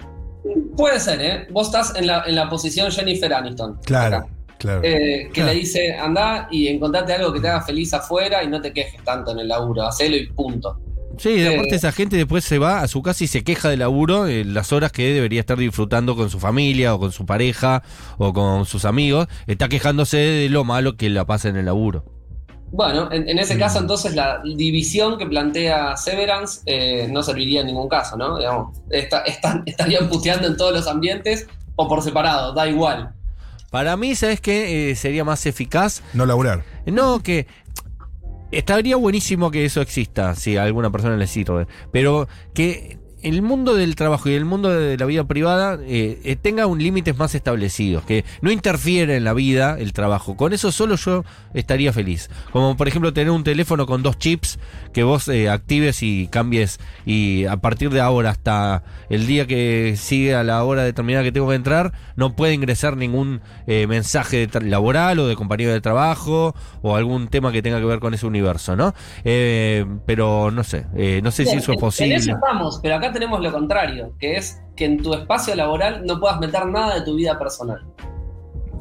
Puede 0.75 0.99
ser, 0.99 1.21
¿eh? 1.21 1.47
Vos 1.51 1.67
estás 1.67 1.95
en 1.95 2.07
la, 2.07 2.23
en 2.25 2.35
la 2.35 2.49
posición 2.49 2.91
Jennifer 2.91 3.33
Aniston. 3.33 3.77
Claro, 3.85 4.17
acá. 4.17 4.27
claro. 4.57 4.81
Eh, 4.83 5.25
que 5.27 5.31
Claro. 5.33 5.49
le 5.53 5.59
dice, 5.59 5.93
anda 5.95 6.47
y 6.49 6.67
encontrate 6.67 7.13
algo 7.13 7.31
que 7.31 7.39
te 7.39 7.47
haga 7.47 7.61
feliz 7.61 7.93
afuera 7.93 8.43
y 8.43 8.47
no 8.47 8.59
te 8.61 8.73
quejes 8.73 9.03
tanto 9.03 9.31
en 9.31 9.39
el 9.39 9.47
laburo, 9.47 9.83
hacelo 9.85 10.15
y 10.15 10.27
punto. 10.27 10.79
Sí, 11.17 11.33
de 11.37 11.51
Eh, 11.51 11.55
aparte 11.55 11.75
esa 11.75 11.91
gente 11.91 12.15
después 12.17 12.43
se 12.43 12.57
va 12.57 12.81
a 12.81 12.87
su 12.87 13.01
casa 13.01 13.23
y 13.23 13.27
se 13.27 13.43
queja 13.43 13.69
del 13.69 13.79
laburo 13.79 14.27
en 14.27 14.53
las 14.53 14.71
horas 14.73 14.91
que 14.91 15.13
debería 15.13 15.39
estar 15.39 15.57
disfrutando 15.57 16.15
con 16.15 16.29
su 16.29 16.39
familia 16.39 16.95
o 16.95 16.99
con 16.99 17.11
su 17.11 17.25
pareja 17.25 17.83
o 18.17 18.33
con 18.33 18.65
sus 18.65 18.85
amigos. 18.85 19.27
Está 19.47 19.69
quejándose 19.69 20.17
de 20.17 20.49
lo 20.49 20.63
malo 20.63 20.95
que 20.97 21.09
la 21.09 21.25
pasa 21.25 21.49
en 21.49 21.57
el 21.57 21.65
laburo. 21.65 22.05
Bueno, 22.73 23.11
en, 23.11 23.27
en 23.27 23.37
ese 23.37 23.57
caso 23.59 23.79
entonces 23.79 24.15
la 24.15 24.41
división 24.43 25.17
que 25.17 25.25
plantea 25.25 25.97
Severance 25.97 26.61
eh, 26.65 27.07
no 27.11 27.21
serviría 27.21 27.59
en 27.61 27.67
ningún 27.67 27.89
caso, 27.89 28.15
¿no? 28.15 28.37
Digamos, 28.37 28.77
está- 28.89 29.23
estarían 29.65 30.07
puteando 30.09 30.47
en 30.47 30.55
todos 30.55 30.71
los 30.73 30.87
ambientes 30.87 31.47
o 31.75 31.87
por 31.89 32.01
separado, 32.01 32.53
da 32.53 32.67
igual. 32.69 33.13
Para 33.71 33.95
mí, 33.95 34.15
¿sabes 34.15 34.41
qué? 34.41 34.91
Eh, 34.91 34.95
sería 34.95 35.23
más 35.23 35.45
eficaz. 35.45 36.01
No 36.13 36.25
laburar. 36.25 36.63
No, 36.85 37.23
que 37.23 37.47
estaría 38.51 38.95
buenísimo 38.95 39.51
que 39.51 39.65
eso 39.65 39.81
exista, 39.81 40.35
si 40.35 40.57
a 40.57 40.63
alguna 40.63 40.91
persona 40.91 41.17
le 41.17 41.27
sirve. 41.27 41.67
Pero 41.91 42.27
que 42.53 43.00
el 43.23 43.41
mundo 43.41 43.75
del 43.75 43.95
trabajo 43.95 44.29
y 44.29 44.33
el 44.33 44.45
mundo 44.45 44.69
de 44.69 44.97
la 44.97 45.05
vida 45.05 45.23
privada 45.23 45.77
eh, 45.81 46.19
eh, 46.23 46.35
tenga 46.35 46.65
un 46.67 46.79
límites 46.81 47.17
más 47.17 47.35
establecidos, 47.35 48.03
que 48.03 48.25
no 48.41 48.51
interfiera 48.51 49.15
en 49.15 49.23
la 49.23 49.33
vida 49.33 49.77
el 49.79 49.93
trabajo. 49.93 50.35
Con 50.35 50.53
eso 50.53 50.71
solo 50.71 50.95
yo 50.95 51.23
estaría 51.53 51.93
feliz. 51.93 52.29
Como 52.51 52.77
por 52.77 52.87
ejemplo 52.87 53.13
tener 53.13 53.31
un 53.31 53.43
teléfono 53.43 53.85
con 53.85 54.03
dos 54.03 54.17
chips 54.17 54.59
que 54.93 55.03
vos 55.03 55.27
eh, 55.27 55.49
actives 55.49 56.03
y 56.03 56.27
cambies 56.27 56.79
y 57.05 57.45
a 57.45 57.57
partir 57.57 57.89
de 57.89 58.01
ahora 58.01 58.31
hasta 58.31 58.83
el 59.09 59.27
día 59.27 59.47
que 59.47 59.95
sigue 59.97 60.35
a 60.35 60.43
la 60.43 60.63
hora 60.63 60.83
determinada 60.83 61.23
que 61.23 61.31
tengo 61.31 61.49
que 61.49 61.55
entrar, 61.55 61.93
no 62.15 62.35
puede 62.35 62.53
ingresar 62.53 62.97
ningún 62.97 63.41
eh, 63.67 63.87
mensaje 63.87 64.47
laboral 64.61 65.19
o 65.19 65.27
de 65.27 65.35
compañero 65.35 65.71
de 65.71 65.81
trabajo 65.81 66.55
o 66.81 66.95
algún 66.95 67.27
tema 67.27 67.51
que 67.51 67.61
tenga 67.61 67.79
que 67.79 67.85
ver 67.85 67.99
con 67.99 68.13
ese 68.13 68.25
universo, 68.25 68.75
¿no? 68.75 68.93
Eh, 69.23 69.85
pero 70.05 70.51
no 70.51 70.63
sé, 70.63 70.85
eh, 70.95 71.19
no 71.23 71.31
sé 71.31 71.45
si 71.45 71.57
eso 71.57 71.73
es 71.73 71.77
posible. 71.77 72.15
En 72.15 72.21
eso 72.21 72.31
estamos, 72.31 72.79
pero 72.81 72.95
acá 72.95 73.10
tenemos 73.11 73.41
lo 73.41 73.51
contrario, 73.51 74.13
que 74.19 74.37
es 74.37 74.61
que 74.75 74.85
en 74.85 75.01
tu 75.01 75.13
espacio 75.13 75.55
laboral 75.55 76.05
no 76.05 76.19
puedas 76.19 76.39
meter 76.39 76.65
nada 76.67 76.95
de 76.95 77.01
tu 77.01 77.15
vida 77.15 77.37
personal. 77.37 77.85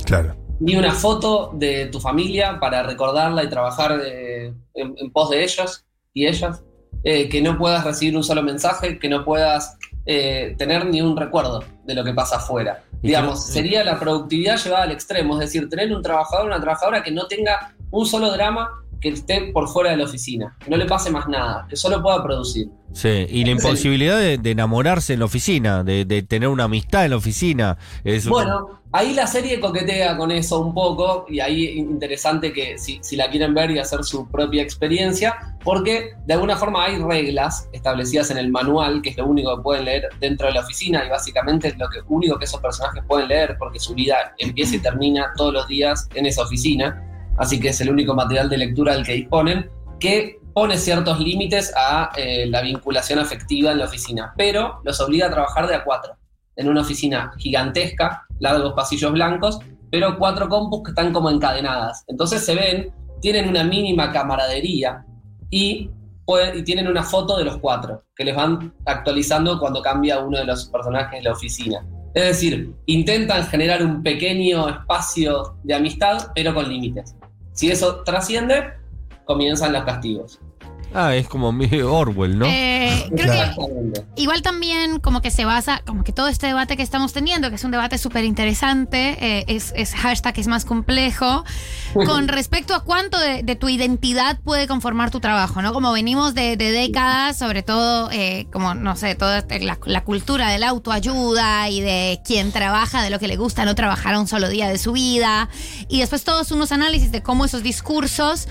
Claro. 0.05 0.37
Ni 0.61 0.77
una 0.77 0.93
foto 0.93 1.53
de 1.55 1.87
tu 1.87 2.01
familia 2.01 2.59
para 2.61 2.83
recordarla 2.83 3.43
y 3.45 3.49
trabajar 3.49 3.99
eh, 4.05 4.53
en, 4.75 4.95
en 4.97 5.13
pos 5.13 5.31
de 5.31 5.43
ellos 5.45 5.85
y 6.13 6.27
ellas. 6.27 6.63
Eh, 7.03 7.31
que 7.31 7.41
no 7.41 7.57
puedas 7.57 7.83
recibir 7.83 8.15
un 8.15 8.23
solo 8.23 8.43
mensaje, 8.43 8.99
que 8.99 9.09
no 9.09 9.25
puedas 9.25 9.79
eh, 10.05 10.55
tener 10.59 10.85
ni 10.85 11.01
un 11.01 11.17
recuerdo 11.17 11.65
de 11.87 11.95
lo 11.95 12.05
que 12.05 12.13
pasa 12.13 12.37
afuera. 12.37 12.83
Digamos, 13.01 13.43
creo- 13.45 13.55
sería 13.55 13.85
la 13.85 13.99
productividad 13.99 14.59
llevada 14.59 14.83
al 14.85 14.91
extremo, 14.93 15.33
es 15.35 15.41
decir, 15.41 15.67
tener 15.71 15.97
un 15.97 16.03
trabajador, 16.03 16.45
una 16.49 16.61
trabajadora 16.61 17.03
que 17.03 17.11
no 17.11 17.27
tenga 17.27 17.75
un 17.91 18.05
solo 18.05 18.31
drama 18.31 18.69
que 19.01 19.09
esté 19.11 19.51
por 19.53 19.69
fuera 19.69 19.91
de 19.91 19.97
la 19.97 20.05
oficina, 20.05 20.57
que 20.63 20.71
no 20.71 20.77
le 20.77 20.87
pase 20.87 21.11
más 21.11 21.29
nada, 21.29 21.67
que 21.69 21.77
solo 21.77 22.03
pueda 22.03 22.23
producir. 22.23 22.69
Sí, 22.93 23.27
y 23.29 23.45
la 23.45 23.53
imposibilidad 23.53 24.19
de, 24.19 24.39
de 24.39 24.51
enamorarse 24.51 25.13
en 25.13 25.21
la 25.21 25.27
oficina, 25.27 25.85
de, 25.85 26.05
de 26.05 26.23
tener 26.23 26.49
una 26.49 26.65
amistad 26.65 27.05
en 27.05 27.13
la 27.13 27.17
oficina. 27.17 27.79
Es 28.03 28.27
Bueno, 28.27 28.81
ahí 28.93 29.15
la 29.15 29.27
serie 29.27 29.61
coquetea 29.61 30.17
con 30.17 30.31
eso 30.31 30.61
un 30.61 30.75
poco 30.75 31.25
y 31.29 31.41
ahí 31.41 31.79
interesante 31.79 32.53
que 32.53 32.79
si, 32.79 32.99
si 33.03 33.17
la 33.17 33.31
quieren 33.31 33.55
ver 33.55 33.71
y 33.71 33.79
hacer 33.79 34.03
su 34.05 34.29
propia 34.29 34.63
experiencia, 34.63 35.57
porque 35.63 36.15
de 36.27 36.35
alguna 36.35 36.57
forma 36.57 36.85
hay 36.85 36.99
reglas 36.99 37.69
establecidas 37.73 38.31
en 38.31 38.39
el 38.39 38.51
manual, 38.51 39.03
que 39.03 39.11
es 39.11 39.17
lo 39.17 39.27
único 39.27 39.57
que 39.57 39.63
pueden 39.63 39.85
leer 39.85 40.09
dentro 40.19 40.49
de 40.49 40.55
la 40.55 40.61
oficina 40.61 41.05
y 41.05 41.09
básicamente 41.09 41.69
es 41.69 41.79
lo 41.79 41.89
que, 41.89 42.01
único 42.09 42.39
que 42.39 42.45
esos 42.45 42.61
personajes 42.61 43.03
pueden 43.07 43.29
leer 43.29 43.57
porque 43.59 43.79
su 43.79 43.95
vida 43.95 44.35
empieza 44.39 44.77
y 44.77 44.81
termina 44.81 45.33
todos 45.37 45.53
los 45.53 45.69
días 45.69 46.09
en 46.15 46.27
esa 46.27 46.43
oficina, 46.43 47.07
así 47.41 47.59
que 47.59 47.71
es 47.71 47.81
el 47.81 47.91
único 47.91 48.15
material 48.15 48.49
de 48.51 48.59
lectura 48.59 48.95
del 48.95 49.05
que 49.05 49.15
disponen, 49.15 49.69
que 49.99 50.39
pone 50.53 50.77
ciertos 50.77 51.19
límites 51.19 51.73
a 51.75 52.11
eh, 52.17 52.47
la 52.47 52.61
vinculación 52.61 53.19
afectiva 53.19 53.73
en 53.73 53.79
la 53.79 53.87
oficina, 53.87 54.35
pero 54.37 54.81
los 54.85 55.01
obliga 55.01 55.27
a 55.27 55.31
trabajar 55.31 55.67
de 55.67 55.75
a 55.75 55.83
cuatro 55.83 56.17
en 56.57 56.69
una 56.69 56.83
oficina 56.83 57.33
gigantesca, 57.39 58.27
largos 58.41 58.75
pasillos 58.75 59.13
blancos, 59.13 59.59
pero 59.91 60.19
cuatro 60.19 60.51
compus 60.51 60.83
que 60.85 60.91
están 60.91 61.13
como 61.13 61.31
encadenadas. 61.31 62.05
Entonces 62.09 62.45
se 62.45 62.55
ven, 62.55 62.93
tienen 63.23 63.49
una 63.49 63.65
mínima 63.65 64.13
camaradería 64.13 65.03
y, 65.49 65.91
y 66.55 66.63
tienen 66.63 66.89
una 66.89 67.03
foto 67.03 67.39
de 67.39 67.45
los 67.45 67.57
cuatro, 67.57 68.05
que 68.15 68.25
les 68.25 68.37
van 68.37 68.75
actualizando 68.85 69.59
cuando 69.59 69.81
cambia 69.81 70.19
uno 70.19 70.37
de 70.37 70.45
los 70.45 70.67
personajes 70.67 71.21
de 71.21 71.23
la 71.23 71.33
oficina. 71.33 71.87
Es 72.13 72.25
decir, 72.25 72.75
intentan 72.87 73.47
generar 73.47 73.83
un 73.83 74.03
pequeño 74.03 74.69
espacio 74.69 75.57
de 75.63 75.75
amistad, 75.75 76.33
pero 76.35 76.53
con 76.53 76.69
límites. 76.69 77.15
Si 77.61 77.71
eso 77.71 78.03
trasciende, 78.05 78.73
comienzan 79.27 79.75
los 79.75 79.85
castigos. 79.85 80.41
Ah, 80.95 81.15
es 81.15 81.29
como 81.29 81.49
Orwell, 81.85 82.39
¿no? 82.39 82.47
Eh, 82.47 83.07
creo 83.17 83.33
que. 83.33 84.01
Igual 84.17 84.43
también 84.43 84.99
como 85.01 85.23
que 85.23 85.31
se 85.31 85.45
basa, 85.45 85.83
como 85.87 86.05
que 86.05 86.13
todo 86.13 86.29
este 86.29 86.47
debate 86.47 86.77
que 86.77 86.83
estamos 86.83 87.13
teniendo, 87.13 87.49
que 87.49 87.57
es 87.57 87.65
un 87.65 87.71
debate 87.71 87.97
súper 87.99 88.25
interesante, 88.25 89.17
eh, 89.21 89.45
es, 89.49 89.73
es 89.77 89.95
hashtag 89.95 90.39
es 90.39 90.47
más 90.47 90.65
complejo, 90.65 91.45
con 91.95 92.29
respecto 92.29 92.75
a 92.75 92.85
cuánto 92.85 93.19
de, 93.19 93.43
de 93.43 93.57
tu 93.57 93.69
identidad 93.69 94.39
puede 94.41 94.67
conformar 94.67 95.11
tu 95.11 95.21
trabajo, 95.21 95.63
¿no? 95.63 95.73
Como 95.73 95.93
venimos 95.93 96.35
de, 96.35 96.57
de 96.57 96.71
décadas, 96.73 97.39
sobre 97.39 97.63
todo, 97.63 98.11
eh, 98.13 98.47
como, 98.53 98.75
no 98.75 98.97
sé, 98.97 99.15
toda 99.15 99.39
este- 99.39 99.61
la, 99.61 99.79
la 99.87 100.05
cultura 100.05 100.51
de 100.51 100.59
la 100.59 100.69
autoayuda 100.69 101.69
y 101.71 101.81
de 101.81 102.21
quien 102.25 102.53
trabaja 102.53 103.03
de 103.03 103.11
lo 103.11 103.19
que 103.19 103.29
le 103.29 103.37
gusta, 103.37 103.65
no 103.65 103.75
trabajar 103.75 104.17
un 104.19 104.27
solo 104.27 104.49
día 104.49 104.69
de 104.69 104.79
su 104.79 104.93
vida, 104.93 105.49
y 105.89 106.01
después 106.01 106.25
todos 106.25 106.51
unos 106.53 106.73
análisis 106.73 107.11
de 107.13 107.23
cómo 107.23 107.45
esos 107.45 107.63
discursos 107.63 108.49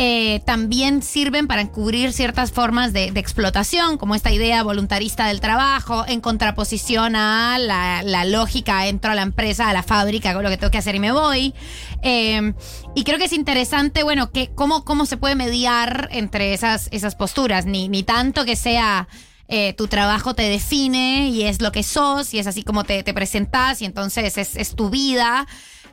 eh, 0.00 0.42
también 0.46 1.02
sirven 1.02 1.48
para 1.48 1.60
encubrir 1.60 2.12
ciertas 2.12 2.52
formas 2.52 2.92
de, 2.92 3.06
explotación, 3.16 3.98
como 3.98 4.14
esta 4.14 4.30
idea 4.30 4.62
voluntarista 4.62 5.26
del 5.26 5.40
trabajo, 5.40 6.04
en 6.06 6.20
contraposición 6.20 7.16
a 7.16 7.58
la, 7.58 8.02
la 8.04 8.24
lógica, 8.24 8.86
entro 8.86 9.10
a 9.10 9.16
la 9.16 9.22
empresa, 9.22 9.68
a 9.68 9.72
la 9.72 9.82
fábrica, 9.82 10.30
hago 10.30 10.42
lo 10.42 10.50
que 10.50 10.56
tengo 10.56 10.70
que 10.70 10.78
hacer 10.78 10.94
y 10.94 11.00
me 11.00 11.10
voy. 11.10 11.52
Eh, 12.02 12.54
y 12.94 13.02
creo 13.02 13.18
que 13.18 13.24
es 13.24 13.32
interesante, 13.32 14.04
bueno, 14.04 14.30
que 14.30 14.54
cómo, 14.54 14.84
cómo 14.84 15.04
se 15.04 15.16
puede 15.16 15.34
mediar 15.34 16.08
entre 16.12 16.54
esas, 16.54 16.86
esas 16.92 17.16
posturas, 17.16 17.66
ni, 17.66 17.88
ni 17.88 18.04
tanto 18.04 18.44
que 18.44 18.54
sea... 18.54 19.08
eh, 19.50 19.72
tu 19.72 19.88
trabajo 19.88 20.34
te 20.34 20.42
define 20.42 21.30
y 21.30 21.44
es 21.44 21.62
lo 21.62 21.72
que 21.72 21.82
sos 21.82 22.34
y 22.34 22.38
es 22.38 22.46
así 22.46 22.62
como 22.62 22.84
te, 22.84 23.02
te 23.02 23.14
presentás 23.14 23.80
y 23.80 23.86
entonces 23.86 24.36
es, 24.36 24.56
es 24.56 24.76
tu 24.76 24.90
vida 24.90 25.46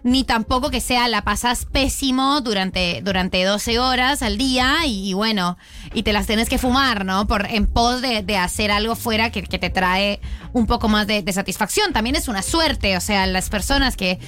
ni 0.05 0.23
tampoco 0.23 0.69
que 0.69 0.81
sea 0.81 1.07
la 1.07 1.23
pasás 1.23 1.65
pésimo 1.65 2.39
durante, 2.41 3.01
durante 3.03 3.43
12 3.43 3.79
horas 3.79 4.21
al 4.21 4.37
día 4.37 4.85
y, 4.85 5.13
bueno, 5.13 5.57
y 5.95 6.03
te 6.03 6.13
las 6.13 6.27
tenés 6.27 6.47
que 6.47 6.59
fumar, 6.59 7.05
¿no? 7.05 7.25
Por, 7.25 7.47
en 7.47 7.65
pos 7.65 8.03
de, 8.03 8.21
de 8.21 8.37
hacer 8.37 8.69
algo 8.69 8.95
fuera 8.95 9.31
que, 9.31 9.41
que 9.41 9.57
te 9.57 9.71
trae 9.71 10.21
un 10.53 10.67
poco 10.67 10.89
más 10.89 11.07
de, 11.07 11.23
satisfacción. 11.33 11.91
También 11.91 12.15
es 12.15 12.27
una 12.27 12.43
suerte, 12.43 12.95
o 12.97 13.01
sea, 13.01 13.25
las 13.25 13.49
personas 13.49 13.97
que 13.97 14.19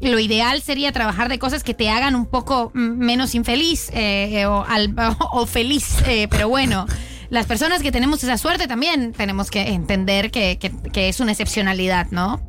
lo 0.00 0.18
ideal 0.18 0.62
sería 0.62 0.92
trabajar 0.92 1.28
de 1.28 1.38
cosas 1.38 1.62
que 1.62 1.74
te 1.74 1.90
hagan 1.90 2.14
un 2.14 2.24
poco 2.24 2.70
menos 2.72 3.34
infeliz 3.34 3.90
eh, 3.92 4.46
o, 4.46 4.64
al- 4.66 4.94
o 5.32 5.44
feliz, 5.44 5.96
eh, 6.06 6.26
pero 6.30 6.48
bueno. 6.48 6.86
Las 7.28 7.44
personas 7.44 7.82
que 7.82 7.92
tenemos 7.92 8.24
esa 8.24 8.38
suerte 8.38 8.66
también 8.66 9.12
tenemos 9.12 9.50
que 9.50 9.60
entender 9.74 10.30
que- 10.30 10.58
que 10.58 11.10
es 11.10 11.20
una 11.20 11.32
excepcionalidad, 11.32 12.06
¿no? 12.10 12.47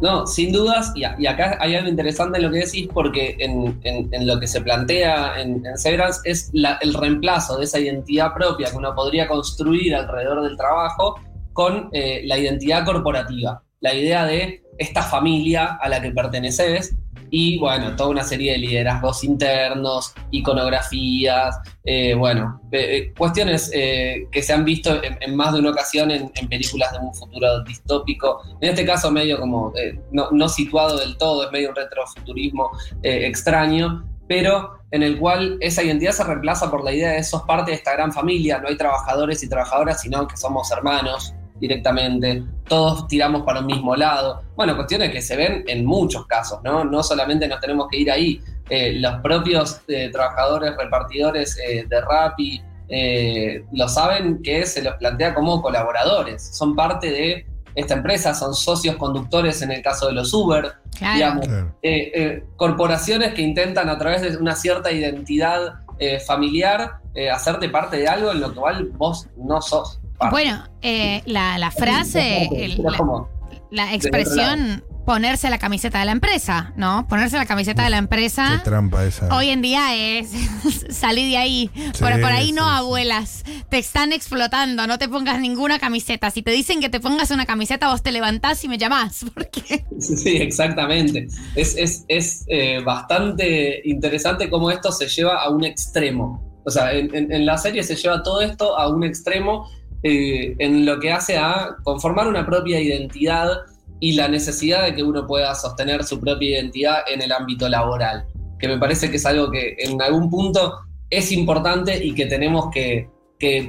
No, 0.00 0.26
sin 0.26 0.50
dudas, 0.52 0.92
y, 0.94 1.04
acá 1.04 1.58
hay 1.60 1.74
algo 1.74 1.88
interesante 1.90 2.38
en 2.38 2.44
lo 2.44 2.50
que 2.50 2.58
decís, 2.60 2.88
porque 2.92 3.36
en 3.38 4.26
lo 4.26 4.40
que 4.40 4.46
se 4.46 4.60
plantea 4.62 5.40
en, 5.40 5.64
en 5.66 5.76
Severance 5.76 6.20
es 6.24 6.48
la- 6.52 6.78
el 6.80 6.94
reemplazo 6.94 7.58
de 7.58 7.64
esa 7.64 7.78
identidad 7.78 8.32
propia 8.32 8.70
que 8.70 8.76
uno 8.76 8.94
podría 8.94 9.28
construir 9.28 9.94
alrededor 9.94 10.42
del 10.42 10.56
trabajo 10.56 11.20
con 11.52 11.90
eh, 11.92 12.22
la 12.24 12.38
identidad 12.38 12.84
corporativa, 12.84 13.62
la 13.80 13.92
idea 13.92 14.24
de 14.24 14.62
esta 14.78 15.02
familia 15.02 15.78
a 15.80 15.88
la 15.90 16.00
que 16.00 16.10
perteneces 16.10 16.94
y 17.30 17.58
bueno, 17.58 17.94
toda 17.96 18.10
una 18.10 18.24
serie 18.24 18.52
de 18.52 18.58
liderazgos 18.58 19.22
internos, 19.24 20.14
iconografías, 20.30 21.56
eh, 21.84 22.14
bueno, 22.14 22.60
eh, 22.72 22.96
eh, 22.96 23.14
cuestiones 23.16 23.70
eh, 23.72 24.26
que 24.30 24.42
se 24.42 24.52
han 24.52 24.64
visto 24.64 25.02
en, 25.02 25.16
en 25.20 25.36
más 25.36 25.52
de 25.52 25.60
una 25.60 25.70
ocasión 25.70 26.10
en, 26.10 26.30
en 26.34 26.48
películas 26.48 26.92
de 26.92 26.98
un 26.98 27.14
futuro 27.14 27.62
distópico, 27.64 28.42
en 28.60 28.70
este 28.70 28.84
caso 28.84 29.10
medio 29.10 29.38
como 29.38 29.72
eh, 29.76 29.98
no, 30.10 30.30
no 30.32 30.48
situado 30.48 30.98
del 30.98 31.16
todo, 31.16 31.44
es 31.44 31.52
medio 31.52 31.70
un 31.70 31.76
retrofuturismo 31.76 32.70
eh, 33.02 33.26
extraño, 33.26 34.04
pero 34.26 34.80
en 34.90 35.02
el 35.02 35.18
cual 35.18 35.56
esa 35.60 35.82
identidad 35.82 36.12
se 36.12 36.24
reemplaza 36.24 36.70
por 36.70 36.84
la 36.84 36.92
idea 36.92 37.12
de 37.12 37.22
sos 37.22 37.42
parte 37.42 37.70
de 37.70 37.76
esta 37.76 37.92
gran 37.92 38.12
familia, 38.12 38.58
no 38.58 38.68
hay 38.68 38.76
trabajadores 38.76 39.42
y 39.42 39.48
trabajadoras, 39.48 40.00
sino 40.00 40.26
que 40.26 40.36
somos 40.36 40.70
hermanos 40.72 41.34
directamente, 41.60 42.42
todos 42.66 43.06
tiramos 43.08 43.42
para 43.42 43.60
un 43.60 43.66
mismo 43.66 43.94
lado. 43.94 44.42
Bueno, 44.56 44.74
cuestiones 44.76 45.10
que 45.10 45.20
se 45.22 45.36
ven 45.36 45.64
en 45.66 45.84
muchos 45.84 46.26
casos, 46.26 46.60
¿no? 46.64 46.84
No 46.84 47.02
solamente 47.02 47.46
nos 47.46 47.60
tenemos 47.60 47.86
que 47.90 47.98
ir 47.98 48.10
ahí, 48.10 48.40
eh, 48.68 48.94
los 49.00 49.20
propios 49.20 49.80
eh, 49.88 50.08
trabajadores, 50.12 50.74
repartidores 50.76 51.58
eh, 51.58 51.84
de 51.88 52.00
Rappi, 52.00 52.62
eh, 52.88 53.64
lo 53.72 53.88
saben 53.88 54.42
que 54.42 54.66
se 54.66 54.82
los 54.82 54.94
plantea 54.94 55.34
como 55.34 55.60
colaboradores, 55.62 56.56
son 56.56 56.74
parte 56.74 57.10
de 57.10 57.46
esta 57.74 57.94
empresa, 57.94 58.34
son 58.34 58.52
socios 58.54 58.96
conductores 58.96 59.62
en 59.62 59.70
el 59.70 59.80
caso 59.82 60.06
de 60.08 60.12
los 60.12 60.32
Uber, 60.34 60.72
Claro. 60.98 61.14
digamos, 61.14 61.46
Claro. 61.46 61.74
eh, 61.82 62.12
eh, 62.14 62.44
corporaciones 62.56 63.32
que 63.34 63.42
intentan 63.42 63.88
a 63.88 63.96
través 63.96 64.22
de 64.22 64.36
una 64.36 64.56
cierta 64.56 64.90
identidad 64.90 65.74
eh, 65.98 66.18
familiar 66.18 66.94
eh, 67.14 67.30
hacerte 67.30 67.68
parte 67.68 67.96
de 67.98 68.08
algo 68.08 68.32
en 68.32 68.40
lo 68.40 68.54
cual 68.54 68.88
vos 68.94 69.26
no 69.36 69.60
sos 69.62 70.00
parte. 70.20 70.30
Bueno, 70.34 70.64
eh, 70.82 71.22
la, 71.26 71.58
la 71.58 71.70
frase, 71.70 72.48
el- 72.54 72.82
la, 73.72 73.94
expresión 73.94 74.84
ponerse 75.06 75.48
la 75.50 75.58
camiseta 75.58 75.98
de 76.00 76.04
la 76.04 76.12
empresa, 76.12 76.72
¿no? 76.76 77.06
Ponerse 77.08 77.36
la 77.36 77.46
camiseta 77.46 77.82
de 77.82 77.90
la 77.90 77.96
Qué 77.96 78.00
empresa. 78.00 78.60
trampa 78.62 79.04
esa. 79.04 79.34
Hoy 79.34 79.48
en 79.48 79.60
día 79.62 79.94
es 79.96 80.28
salir 80.90 81.28
de 81.30 81.36
ahí. 81.36 81.70
Sí, 81.74 81.90
por, 82.00 82.12
por 82.20 82.30
ahí 82.30 82.52
no, 82.52 82.62
sí. 82.64 82.76
abuelas. 82.76 83.44
Te 83.70 83.78
están 83.78 84.12
explotando. 84.12 84.86
No 84.86 84.98
te 84.98 85.08
pongas 85.08 85.40
ninguna 85.40 85.78
camiseta. 85.78 86.30
Si 86.30 86.42
te 86.42 86.50
dicen 86.52 86.80
que 86.80 86.90
te 86.90 87.00
pongas 87.00 87.30
una 87.32 87.46
camiseta, 87.46 87.88
vos 87.90 88.02
te 88.02 88.12
levantás 88.12 88.62
y 88.64 88.68
me 88.68 88.78
llamás. 88.78 89.24
Porque 89.34 89.84
Sí, 89.98 90.36
exactamente. 90.36 91.26
Es, 91.56 91.76
es, 91.76 92.04
es 92.08 92.44
eh, 92.48 92.80
bastante 92.84 93.80
interesante 93.84 94.48
cómo 94.50 94.70
esto 94.70 94.92
se 94.92 95.08
lleva 95.08 95.42
a 95.42 95.48
un 95.50 95.64
extremo. 95.64 96.60
O 96.64 96.70
sea, 96.70 96.92
en, 96.92 97.12
en- 97.16 97.32
en 97.32 97.46
la 97.46 97.56
serie 97.58 97.82
se 97.82 97.96
lleva 97.96 98.22
todo 98.22 98.42
esto 98.42 98.78
a 98.78 98.88
un 98.88 99.02
extremo 99.02 99.68
eh, 100.02 100.54
en 100.58 100.86
lo 100.86 100.98
que 100.98 101.12
hace 101.12 101.36
a 101.36 101.76
conformar 101.82 102.28
una 102.28 102.46
propia 102.46 102.80
identidad 102.80 103.48
y 104.00 104.12
la 104.12 104.28
necesidad 104.28 104.84
de 104.84 104.94
que 104.94 105.02
uno 105.02 105.26
pueda 105.26 105.54
sostener 105.54 106.04
su 106.04 106.18
propia 106.18 106.58
identidad 106.58 106.98
en 107.12 107.20
el 107.22 107.32
ámbito 107.32 107.68
laboral. 107.68 108.24
Que 108.58 108.68
me 108.68 108.78
parece 108.78 109.10
que 109.10 109.16
es 109.16 109.26
algo 109.26 109.50
que 109.50 109.76
en 109.78 110.00
algún 110.00 110.30
punto 110.30 110.78
es 111.10 111.32
importante 111.32 112.02
y 112.04 112.14
que 112.14 112.26
tenemos 112.26 112.70
que, 112.72 113.08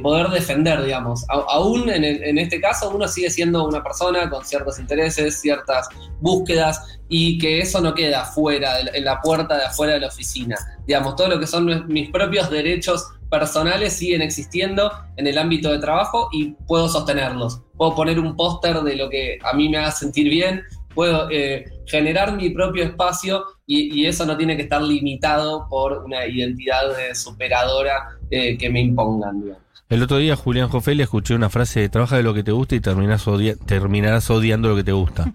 poder 0.04 0.28
defender, 0.28 0.84
digamos. 0.84 1.24
A- 1.30 1.46
aún 1.50 1.90
en, 1.90 2.04
en 2.04 2.38
este 2.38 2.60
caso 2.60 2.92
uno 2.94 3.08
sigue 3.08 3.30
siendo 3.30 3.66
una 3.66 3.82
persona 3.82 4.30
con 4.30 4.44
ciertos 4.46 4.78
intereses, 4.80 5.40
ciertas 5.40 5.88
búsquedas 6.20 7.00
y 7.08 7.38
que 7.38 7.60
eso 7.60 7.80
no 7.80 7.94
queda 7.94 8.26
fuera, 8.26 8.82
en 8.82 9.06
la 9.06 9.22
puerta 9.22 9.56
de 9.58 9.64
afuera 9.64 9.94
de 9.94 10.02
la 10.02 10.08
oficina. 10.08 10.58
Digamos, 10.86 11.16
todo 11.16 11.30
lo 11.30 11.40
que 11.40 11.48
son 11.48 11.88
mis 11.88 12.10
propios 12.12 12.50
derechos 12.50 13.08
personales 13.32 13.94
siguen 13.94 14.22
existiendo 14.22 14.92
en 15.18 15.26
el 15.26 15.40
ámbito 15.40 15.72
de 15.72 15.80
trabajo 15.80 16.30
y 16.32 16.52
puedo 16.68 16.88
sostenerlos. 16.88 17.62
Puedo 17.78 17.96
poner 17.96 18.20
un 18.20 18.36
póster 18.36 18.82
de 18.82 18.96
lo 18.96 19.10
que 19.10 19.40
a 19.44 19.54
mí 19.56 19.70
me 19.70 19.78
haga 19.80 19.90
sentir 19.92 20.30
bien, 20.30 20.62
puedo 20.94 21.30
eh, 21.32 21.66
generar 21.88 22.36
mi 22.36 22.50
propio 22.52 22.84
espacio 22.84 23.44
y, 23.66 24.00
y 24.02 24.06
eso 24.06 24.26
no 24.26 24.38
tiene 24.38 24.56
que 24.58 24.64
estar 24.64 24.82
limitado 24.82 25.66
por 25.70 26.04
una 26.04 26.28
identidad 26.28 26.92
eh, 27.00 27.16
superadora 27.16 28.10
eh, 28.30 28.58
que 28.58 28.70
me 28.70 28.82
impongan, 28.82 29.42
digamos. 29.42 29.64
El 29.90 30.04
otro 30.04 30.18
día 30.20 30.38
Julián 30.38 30.70
Jofeli 30.70 31.04
escuché 31.04 31.34
una 31.36 31.50
frase, 31.50 31.90
trabaja 31.90 32.16
de 32.16 32.24
lo 32.24 32.34
que 32.34 32.44
te 32.44 32.52
gusta 32.54 32.76
y 32.76 32.80
terminás 32.80 33.28
odia- 33.28 33.58
terminarás 33.66 34.30
odiando 34.30 34.70
lo 34.70 34.76
que 34.78 34.86
te 34.86 34.94
gusta. 34.94 35.26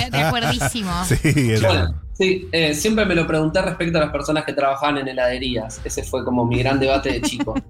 De, 0.00 0.10
de 0.10 0.18
acuerdísimo. 0.24 0.90
sí, 1.04 1.50
era- 1.52 1.68
Bueno, 1.68 2.02
sí, 2.22 2.48
eh, 2.52 2.74
siempre 2.74 3.04
me 3.04 3.14
lo 3.14 3.26
pregunté 3.26 3.60
respecto 3.62 3.98
a 3.98 4.02
las 4.02 4.10
personas 4.10 4.44
que 4.44 4.52
trabajaban 4.52 4.98
en 4.98 5.08
heladerías. 5.08 5.80
Ese 5.84 6.04
fue 6.04 6.24
como 6.24 6.44
mi 6.44 6.58
gran 6.58 6.78
debate 6.78 7.12
de 7.12 7.20
chico. 7.22 7.54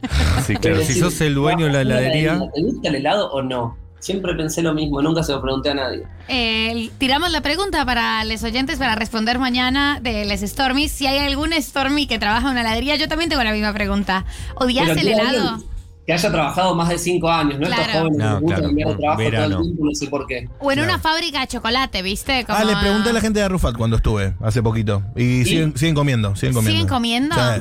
Sí, 0.46 0.56
claro. 0.56 0.82
Si 0.82 0.94
sos 0.94 1.20
el 1.20 1.34
dueño 1.34 1.66
de 1.66 1.72
la 1.72 1.84
¿trabajas 1.84 2.14
en 2.14 2.20
una 2.20 2.34
heladería, 2.34 2.52
¿Te 2.52 2.62
gusta 2.62 2.88
el 2.88 2.94
helado 2.96 3.30
o 3.30 3.42
no? 3.42 3.76
Siempre 4.00 4.34
pensé 4.34 4.60
lo 4.60 4.74
mismo, 4.74 5.00
nunca 5.00 5.22
se 5.22 5.30
lo 5.30 5.40
pregunté 5.40 5.70
a 5.70 5.74
nadie. 5.74 6.02
Eh, 6.26 6.90
tiramos 6.98 7.30
la 7.30 7.40
pregunta 7.40 7.84
para 7.84 8.24
los 8.24 8.42
oyentes 8.42 8.78
para 8.78 8.96
responder 8.96 9.38
mañana 9.38 10.00
de 10.02 10.24
les 10.24 10.40
Stormy. 10.40 10.88
Si 10.88 11.06
hay 11.06 11.18
algún 11.18 11.52
Stormy 11.52 12.08
que 12.08 12.18
trabaja 12.18 12.48
en 12.48 12.52
una 12.52 12.62
heladería, 12.62 12.96
yo 12.96 13.06
también 13.06 13.30
tengo 13.30 13.44
la 13.44 13.52
misma 13.52 13.72
pregunta. 13.72 14.24
¿Odias 14.56 14.96
el 14.96 15.06
helado? 15.06 15.48
alguien 15.48 15.71
Que 16.04 16.12
haya 16.12 16.32
trabajado 16.32 16.74
más 16.74 16.88
de 16.88 16.98
cinco 16.98 17.30
años, 17.30 17.60
¿no? 17.60 17.66
Estos 17.68 17.84
Claro. 17.84 18.00
jóvenes 18.00 18.18
No, 18.18 18.40
que 18.40 18.46
claro, 18.46 18.62
cambiar 18.64 18.88
de 18.88 18.94
un 18.94 19.00
trabajo 19.00 19.20
todo 19.22 19.30
verano. 19.30 19.56
el 19.58 19.62
tiempo, 19.62 19.84
no 19.84 19.94
sé 19.94 20.06
por 20.08 20.26
qué. 20.26 20.48
O 20.58 20.72
en 20.72 20.80
una 20.80 20.98
fábrica 20.98 21.40
de 21.42 21.46
chocolate, 21.46 22.02
¿viste? 22.02 22.44
Como- 22.44 22.58
Ah, 22.58 22.64
le 22.64 22.74
pregunté 22.76 23.10
a 23.10 23.12
la 23.12 23.20
gente 23.20 23.38
de 23.38 23.48
Rufat 23.48 23.76
cuando 23.76 23.96
estuve, 23.96 24.34
hace 24.40 24.62
poquito. 24.64 25.02
Y 25.14 25.44
siguen, 25.44 25.76
siguen 25.76 25.94
comiendo, 25.94 26.34
siguen 26.34 26.54
comiendo. 26.54 26.70
¿Siguen 26.72 26.88
comiendo? 26.88 27.34
O 27.36 27.38
sea, 27.38 27.60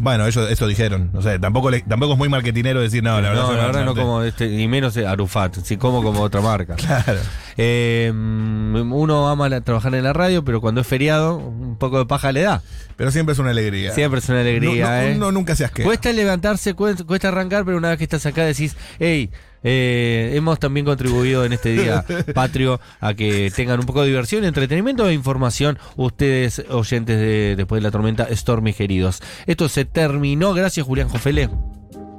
bueno, 0.00 0.24
ellos 0.26 0.48
eso 0.50 0.68
dijeron. 0.68 1.10
O 1.16 1.20
sea, 1.22 1.36
tampoco, 1.40 1.68
le- 1.70 1.80
tampoco 1.80 2.12
es 2.12 2.18
muy 2.18 2.28
marketinero 2.28 2.80
decir, 2.80 3.02
no, 3.02 3.20
la 3.20 3.30
verdad. 3.30 3.42
no, 3.42 3.52
la 3.54 3.66
verdad 3.66 3.84
no 3.84 3.94
como 3.96 4.22
este, 4.22 4.46
ni 4.48 4.68
menos 4.68 4.96
Arufat, 4.96 5.56
sí 5.64 5.76
como 5.76 6.00
como 6.04 6.20
otra 6.20 6.40
marca. 6.40 6.76
Claro. 6.76 7.18
Eh, 7.56 8.12
mm, 8.14 8.92
uno 8.92 9.28
ama 9.28 9.48
la- 9.48 9.60
trabajar 9.62 9.94
en 9.96 10.04
la 10.04 10.12
radio, 10.12 10.44
pero 10.44 10.60
cuando 10.60 10.80
es 10.80 10.86
feriado, 10.86 11.40
un 11.70 11.76
poco 11.76 11.98
de 11.98 12.06
paja 12.06 12.32
le 12.32 12.42
da. 12.42 12.62
Pero 12.96 13.10
siempre 13.10 13.32
es 13.32 13.38
una 13.38 13.50
alegría. 13.50 13.92
Siempre 13.92 14.20
es 14.20 14.28
una 14.28 14.40
alegría, 14.40 14.84
No, 14.84 14.90
no, 14.90 15.02
¿eh? 15.02 15.14
Uno 15.16 15.32
nunca 15.32 15.56
se 15.56 15.64
asquea. 15.64 15.84
Cuesta 15.84 16.12
levantarse, 16.12 16.74
cuesta, 16.74 17.04
cuesta 17.04 17.28
arrancar, 17.28 17.64
pero 17.64 17.76
una 17.76 17.90
vez 17.90 17.98
que 17.98 18.04
estás 18.04 18.26
acá 18.26 18.44
decís, 18.44 18.76
hey, 18.98 19.30
eh, 19.62 20.32
hemos 20.34 20.58
también 20.58 20.86
contribuido 20.86 21.44
en 21.44 21.52
este 21.52 21.72
día 21.72 22.04
patrio 22.34 22.80
a 23.00 23.14
que 23.14 23.50
tengan 23.54 23.80
un 23.80 23.86
poco 23.86 24.02
de 24.02 24.08
diversión, 24.08 24.44
entretenimiento 24.44 25.08
e 25.08 25.12
información 25.12 25.78
ustedes, 25.96 26.64
oyentes 26.70 27.18
de 27.18 27.54
Después 27.56 27.80
de 27.80 27.88
la 27.88 27.90
Tormenta, 27.90 28.28
Stormy 28.34 28.72
queridos. 28.72 29.22
Esto 29.46 29.68
se 29.68 29.84
terminó, 29.84 30.54
gracias 30.54 30.86
Julián 30.86 31.08
Jofele. 31.08 31.48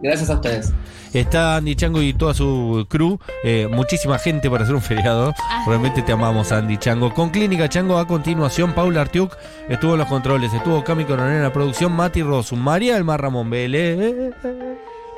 Gracias 0.01 0.29
a 0.29 0.35
ustedes. 0.35 0.73
Está 1.13 1.57
Andy 1.57 1.75
Chango 1.75 2.01
y 2.01 2.13
toda 2.13 2.33
su 2.33 2.85
crew, 2.89 3.19
eh, 3.43 3.67
muchísima 3.69 4.17
gente 4.17 4.49
para 4.49 4.63
hacer 4.63 4.73
un 4.75 4.81
feriado. 4.81 5.33
Realmente 5.67 6.01
te 6.01 6.11
amamos, 6.13 6.51
Andy 6.51 6.77
Chango. 6.77 7.13
Con 7.13 7.29
Clínica 7.29 7.67
Chango 7.67 7.97
a 7.97 8.07
continuación, 8.07 8.73
Paula 8.73 9.01
Artiuk 9.01 9.35
estuvo 9.69 9.93
en 9.93 9.99
los 9.99 10.07
controles, 10.07 10.53
estuvo 10.53 10.83
Cami 10.83 11.03
Coronel 11.03 11.35
en 11.37 11.43
la 11.43 11.51
producción, 11.53 11.91
Mati 11.91 12.23
Rosu, 12.23 12.55
María 12.55 12.93
del 12.95 13.03
Mar 13.03 13.21
Ramón 13.21 13.49
Vélez. 13.49 14.33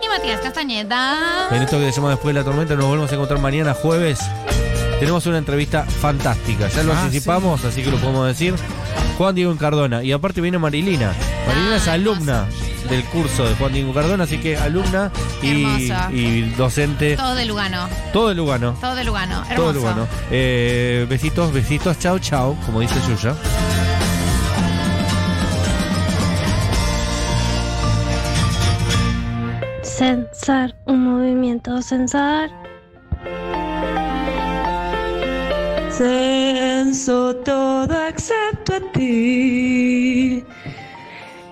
Y 0.02 0.08
Matías 0.10 0.42
Castañeda. 0.42 1.48
En 1.52 1.62
esto 1.62 1.78
que 1.80 1.86
se 1.92 1.92
llama 1.98 2.10
Después 2.10 2.34
de 2.34 2.42
la 2.42 2.46
Tormenta, 2.46 2.76
nos 2.76 2.86
volvemos 2.86 3.12
a 3.12 3.16
encontrar 3.16 3.40
mañana 3.40 3.74
jueves. 3.74 4.20
Tenemos 5.00 5.26
una 5.28 5.38
entrevista 5.38 5.84
fantástica, 5.84 6.68
ya 6.70 6.84
lo 6.84 6.94
Ah, 6.94 7.04
anticipamos, 7.04 7.64
así 7.66 7.84
que 7.84 7.92
lo 7.92 7.98
podemos 7.98 8.28
decir. 8.28 8.56
Juan 9.18 9.36
Diego 9.36 9.56
Cardona, 9.58 10.04
y 10.04 10.12
aparte 10.12 10.42
viene 10.42 10.58
Marilina. 10.58 11.14
Marilina 11.48 11.76
es 11.76 11.88
alumna 11.88 12.48
del 12.90 13.04
curso 13.06 13.48
de 13.48 13.56
Juan 13.56 13.74
Diego 13.74 13.94
Cardona, 13.94 14.24
así 14.24 14.38
que 14.38 14.58
alumna 14.58 15.12
y, 15.42 16.42
docente, 16.58 17.16
Todo 17.16 17.36
de 17.36 17.46
Lugano. 17.46 17.88
todo 18.12 18.30
de 18.30 18.36
Lugano. 18.36 18.76
Todo 18.80 18.96
de 18.96 19.04
Lugano. 19.04 19.44
Hermoso. 19.50 19.56
Todo 19.56 19.74
Lugano. 19.74 20.08
Eh, 20.32 21.06
besitos, 21.10 21.52
besitos, 21.54 21.98
chao, 22.00 22.20
chao, 22.20 22.56
como 22.66 22.80
dice 22.80 22.96
Yuya. 23.08 23.36
Censar, 29.82 30.76
un 30.86 31.04
movimiento 31.04 31.82
censar. 31.82 32.50
Censo 35.90 37.36
todo 37.46 38.08
excepto 38.08 38.76
a 38.76 38.80
ti 38.94 40.44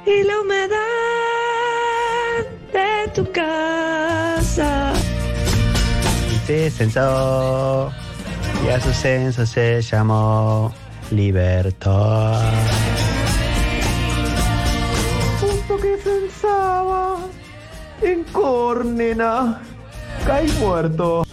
y 0.06 0.24
la 0.24 0.40
humedad 0.42 0.78
de 2.74 3.12
tu 3.14 3.32
casa. 3.32 4.94
Se 6.46 6.70
censó 6.70 7.92
y 8.66 8.70
a 8.70 8.80
su 8.80 8.92
censo 8.94 9.46
se 9.46 9.82
llamó 9.82 10.74
Libertad. 11.12 12.42
Justo 15.40 15.78
que 15.78 15.98
pensaba 16.04 17.18
en 18.02 18.24
Córnena, 18.26 19.62
caí 20.26 20.52
muerto. 20.60 21.24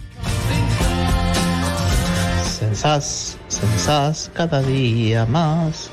Censás, 2.58 3.38
censás 3.48 4.30
cada 4.34 4.60
día 4.62 5.26
más. 5.26 5.90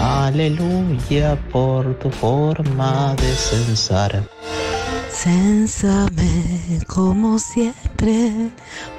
Aleluya 0.00 1.36
por 1.50 1.98
tu 1.98 2.10
forma 2.10 3.16
de 3.16 3.34
censar. 3.34 4.22
Cénsame 5.10 6.80
como 6.86 7.38
siempre, 7.40 8.50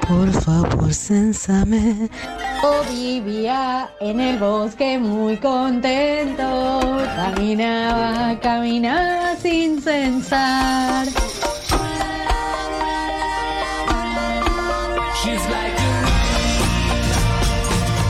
por 0.05 0.29
favor, 0.31 0.93
cénsame. 0.93 2.09
O 2.61 2.83
vivía 2.91 3.89
en 4.01 4.19
el 4.19 4.37
bosque 4.37 4.99
muy 4.99 5.37
contento, 5.37 6.43
caminaba, 7.15 8.37
caminaba 8.41 9.37
sin 9.37 9.81
censar. 9.81 11.07